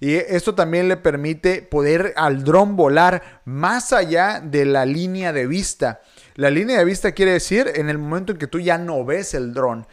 Y 0.00 0.14
esto 0.14 0.54
también 0.54 0.88
le 0.88 0.96
permite 0.96 1.62
poder 1.62 2.14
al 2.16 2.44
dron 2.44 2.76
volar 2.76 3.40
más 3.44 3.92
allá 3.92 4.40
de 4.40 4.64
la 4.64 4.86
línea 4.86 5.32
de 5.32 5.46
vista. 5.46 6.00
La 6.34 6.50
línea 6.50 6.78
de 6.78 6.84
vista 6.84 7.12
quiere 7.12 7.32
decir 7.32 7.72
en 7.74 7.88
el 7.88 7.98
momento 7.98 8.30
en 8.30 8.38
que 8.38 8.46
tú 8.46 8.60
ya 8.60 8.78
no 8.78 9.04
ves 9.04 9.34
el 9.34 9.52
dron, 9.52 9.88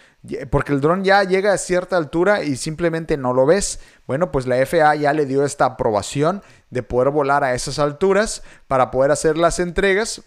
porque 0.52 0.74
el 0.74 0.82
dron 0.82 1.04
ya 1.04 1.24
llega 1.24 1.54
a 1.54 1.58
cierta 1.58 1.98
altura 1.98 2.44
y 2.44 2.56
simplemente 2.56 3.18
no 3.18 3.34
lo 3.34 3.48
ves. 3.48 3.80
Bueno, 4.06 4.32
pues 4.32 4.46
la 4.46 4.63
FAA 4.63 4.96
ya 4.96 5.13
le 5.13 5.26
dio 5.26 5.44
esta 5.44 5.65
aprobación 5.65 6.44
de 6.70 6.84
poder 6.84 7.10
volar 7.10 7.44
a 7.44 7.56
esas 7.56 7.80
alturas 7.80 8.44
para 8.68 8.91
poder 8.91 9.10
hacer 9.10 9.39
las 9.39 9.60
entregas 9.60 10.22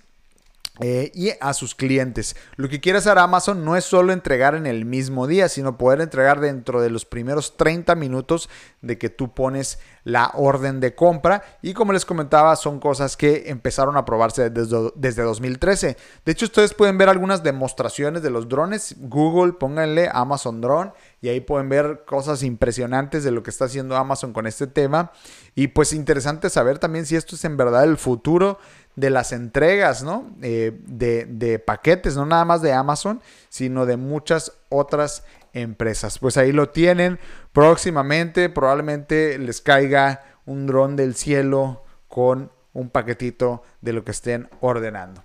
eh, 0.81 1.11
y 1.15 1.31
a 1.41 1.53
sus 1.55 1.75
clientes. 1.75 2.37
Lo 2.57 2.69
que 2.69 2.81
quiere 2.81 2.99
hacer 2.99 3.19
Amazon 3.19 3.65
no 3.65 3.77
es 3.77 3.85
solo 3.85 4.13
entregar 4.13 4.55
en 4.55 4.67
el 4.67 4.85
mismo 4.85 5.27
día, 5.27 5.49
sino 5.49 5.77
poder 5.77 6.01
entregar 6.01 6.41
dentro 6.41 6.81
de 6.81 6.91
los 6.91 7.05
primeros 7.05 7.57
30 7.57 7.95
minutos 7.95 8.49
de 8.81 8.97
que 8.97 9.09
tú 9.09 9.35
pones 9.35 9.79
la 10.05 10.31
orden 10.35 10.81
de 10.81 10.95
compra. 10.95 11.43
Y 11.63 11.75
como 11.75 11.93
les 11.93 12.05
comentaba, 12.05 12.57
son 12.57 12.81
cosas 12.81 13.17
que 13.17 13.45
empezaron 13.49 13.97
a 13.97 14.05
probarse 14.05 14.51
desde, 14.51 14.91
desde 14.95 15.23
2013. 15.23 15.97
De 16.25 16.33
hecho, 16.33 16.47
ustedes 16.47 16.75
pueden 16.75 16.97
ver 16.97 17.09
algunas 17.09 17.43
demostraciones 17.43 18.23
de 18.23 18.31
los 18.31 18.49
drones. 18.49 18.97
Google, 18.99 19.55
pónganle 19.55 20.09
Amazon 20.13 20.61
Drone 20.61 20.93
y 21.21 21.29
ahí 21.29 21.41
pueden 21.41 21.69
ver 21.69 22.05
cosas 22.07 22.43
impresionantes 22.43 23.25
de 23.25 23.33
lo 23.33 23.43
que 23.43 23.51
está 23.51 23.65
haciendo 23.67 23.97
Amazon 23.97 24.33
con 24.33 24.47
este 24.47 24.67
tema. 24.67 25.13
Y 25.55 25.69
pues 25.69 25.93
interesante 25.93 26.51
saber 26.51 26.79
también 26.79 27.05
si 27.05 27.17
esto 27.17 27.35
es 27.35 27.45
en 27.45 27.57
verdad 27.57 27.85
el 27.85 27.97
futuro 27.97 28.59
de 28.99 29.11
las 29.11 29.33
entregas, 29.33 30.03
¿no? 30.03 30.35
Eh, 30.43 30.79
de, 30.87 31.25
de, 31.27 31.59
paquetes, 31.59 32.17
no 32.17 32.27
nada 32.27 32.45
más 32.45 32.63
de 32.63 32.73
Amazon, 32.73 33.21
sino 33.49 33.87
de 33.87 33.97
muchas 33.97 34.53
otras 34.69 35.25
empresas. 35.53 36.19
Pues 36.19 36.37
ahí 36.37 36.53
lo 36.53 36.71
tienen. 36.71 37.19
Próximamente 37.53 38.49
probablemente 38.49 39.39
les 39.39 39.61
caiga 39.61 40.25
un 40.47 40.67
dron 40.67 40.97
del 40.97 41.15
cielo 41.15 41.85
con 42.09 42.51
un 42.73 42.91
paquetito 42.91 43.63
de 43.81 43.93
lo 43.93 44.05
que 44.05 44.11
estén 44.11 44.49
ordenando. 44.61 45.23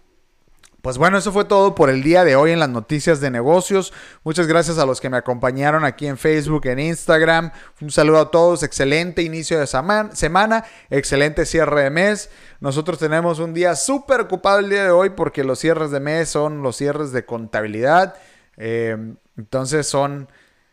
Pues 0.83 0.97
bueno, 0.97 1.17
eso 1.17 1.31
fue 1.31 1.45
todo 1.45 1.75
por 1.75 1.89
el 1.89 2.03
día 2.03 2.25
de 2.25 2.35
hoy 2.35 2.51
en 2.51 2.59
las 2.59 2.67
noticias 2.67 3.21
de 3.21 3.31
negocios. 3.31 3.93
Muchas 4.25 4.47
gracias 4.47 4.79
a 4.79 4.85
los 4.85 4.99
que 4.99 5.09
me 5.09 5.15
acompañaron 5.15 5.85
aquí 5.85 6.07
en 6.07 6.17
Facebook, 6.17 6.65
en 6.65 6.77
Instagram. 6.77 7.53
Un 7.79 7.89
saludo 7.89 8.19
a 8.19 8.31
todos. 8.31 8.63
Excelente 8.63 9.21
inicio 9.21 9.57
de 9.57 9.65
semana, 9.65 10.65
excelente 10.89 11.45
cierre 11.45 11.83
de 11.83 11.89
mes. 11.89 12.29
Nosotros 12.59 12.99
tenemos 12.99 13.39
un 13.39 13.53
día 13.53 13.77
súper 13.77 14.19
ocupado 14.19 14.59
el 14.59 14.69
día 14.69 14.83
de 14.83 14.89
hoy 14.89 15.11
porque 15.11 15.45
los 15.45 15.59
cierres 15.59 15.89
de 15.89 16.01
mes 16.01 16.27
son 16.27 16.61
los 16.61 16.75
cierres 16.75 17.13
de 17.13 17.23
contabilidad. 17.23 18.15
Eh, 18.57 18.97
entonces 19.37 19.87
son 19.87 20.27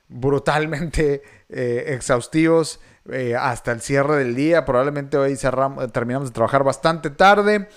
brutalmente 0.08 1.22
eh, 1.48 1.84
exhaustivos 1.86 2.80
eh, 3.12 3.36
hasta 3.36 3.70
el 3.70 3.80
cierre 3.80 4.16
del 4.16 4.34
día. 4.34 4.64
Probablemente 4.64 5.16
hoy 5.16 5.36
cerramos, 5.36 5.92
terminamos 5.92 6.30
de 6.30 6.34
trabajar 6.34 6.64
bastante 6.64 7.10
tarde. 7.10 7.68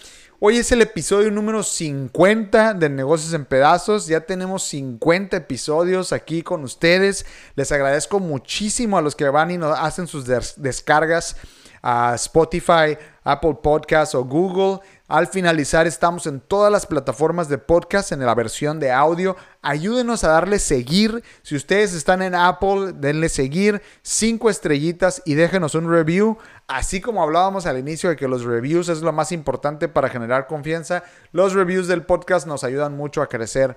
Hoy 0.45 0.57
es 0.57 0.73
el 0.73 0.81
episodio 0.81 1.31
número 1.31 1.63
50 1.63 2.73
de 2.73 2.89
Negocios 2.89 3.33
en 3.33 3.45
Pedazos. 3.45 4.07
Ya 4.07 4.19
tenemos 4.19 4.63
50 4.63 5.37
episodios 5.37 6.11
aquí 6.11 6.43
con 6.43 6.65
ustedes. 6.65 7.25
Les 7.55 7.71
agradezco 7.71 8.19
muchísimo 8.19 8.97
a 8.97 9.01
los 9.01 9.15
que 9.15 9.29
van 9.29 9.51
y 9.51 9.57
nos 9.57 9.79
hacen 9.79 10.05
sus 10.05 10.25
descargas 10.57 11.37
a 11.81 12.15
Spotify, 12.15 12.97
Apple 13.23 13.55
Podcasts 13.63 14.15
o 14.15 14.25
Google. 14.25 14.81
Al 15.09 15.27
finalizar 15.27 15.85
estamos 15.85 16.27
en 16.27 16.39
todas 16.39 16.71
las 16.71 16.85
plataformas 16.85 17.49
de 17.49 17.57
podcast 17.57 18.13
en 18.13 18.25
la 18.25 18.33
versión 18.33 18.79
de 18.79 18.89
audio. 18.89 19.35
Ayúdenos 19.61 20.23
a 20.23 20.29
darle 20.29 20.59
seguir. 20.59 21.21
Si 21.41 21.57
ustedes 21.57 21.93
están 21.93 22.21
en 22.21 22.33
Apple, 22.33 22.93
denle 22.95 23.27
seguir, 23.27 23.81
cinco 24.01 24.49
estrellitas 24.49 25.21
y 25.25 25.33
déjenos 25.33 25.75
un 25.75 25.91
review. 25.91 26.37
Así 26.67 27.01
como 27.01 27.21
hablábamos 27.21 27.65
al 27.65 27.77
inicio 27.77 28.09
de 28.11 28.15
que 28.15 28.29
los 28.29 28.45
reviews 28.45 28.87
es 28.87 29.01
lo 29.01 29.11
más 29.11 29.33
importante 29.33 29.89
para 29.89 30.07
generar 30.07 30.47
confianza, 30.47 31.03
los 31.33 31.51
reviews 31.51 31.89
del 31.89 32.05
podcast 32.05 32.47
nos 32.47 32.63
ayudan 32.63 32.95
mucho 32.95 33.21
a 33.21 33.27
crecer. 33.27 33.75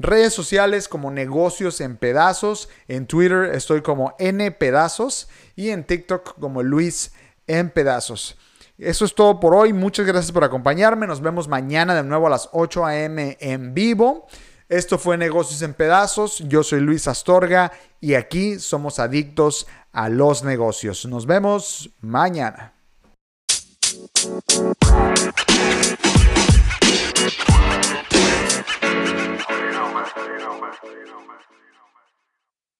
Redes 0.00 0.34
sociales 0.34 0.88
como 0.88 1.12
negocios 1.12 1.80
en 1.80 1.96
pedazos. 1.96 2.68
En 2.88 3.06
Twitter 3.06 3.54
estoy 3.54 3.80
como 3.82 4.16
N 4.18 4.50
pedazos 4.50 5.28
y 5.54 5.70
en 5.70 5.84
TikTok 5.84 6.36
como 6.40 6.64
Luis 6.64 7.12
en 7.46 7.70
pedazos. 7.70 8.36
Eso 8.78 9.04
es 9.04 9.14
todo 9.14 9.38
por 9.38 9.54
hoy. 9.54 9.72
Muchas 9.72 10.04
gracias 10.04 10.32
por 10.32 10.42
acompañarme. 10.42 11.06
Nos 11.06 11.20
vemos 11.20 11.46
mañana 11.46 11.94
de 11.94 12.02
nuevo 12.02 12.26
a 12.26 12.30
las 12.30 12.48
8 12.52 12.84
a.m. 12.86 13.36
en 13.40 13.72
vivo. 13.72 14.26
Esto 14.68 14.98
fue 14.98 15.16
Negocios 15.16 15.62
en 15.62 15.74
Pedazos. 15.74 16.40
Yo 16.48 16.64
soy 16.64 16.80
Luis 16.80 17.06
Astorga 17.06 17.70
y 18.00 18.14
aquí 18.14 18.58
somos 18.58 18.98
adictos 18.98 19.68
a 19.92 20.08
los 20.08 20.42
negocios. 20.42 21.06
Nos 21.06 21.26
vemos 21.26 21.90
mañana. 22.00 22.72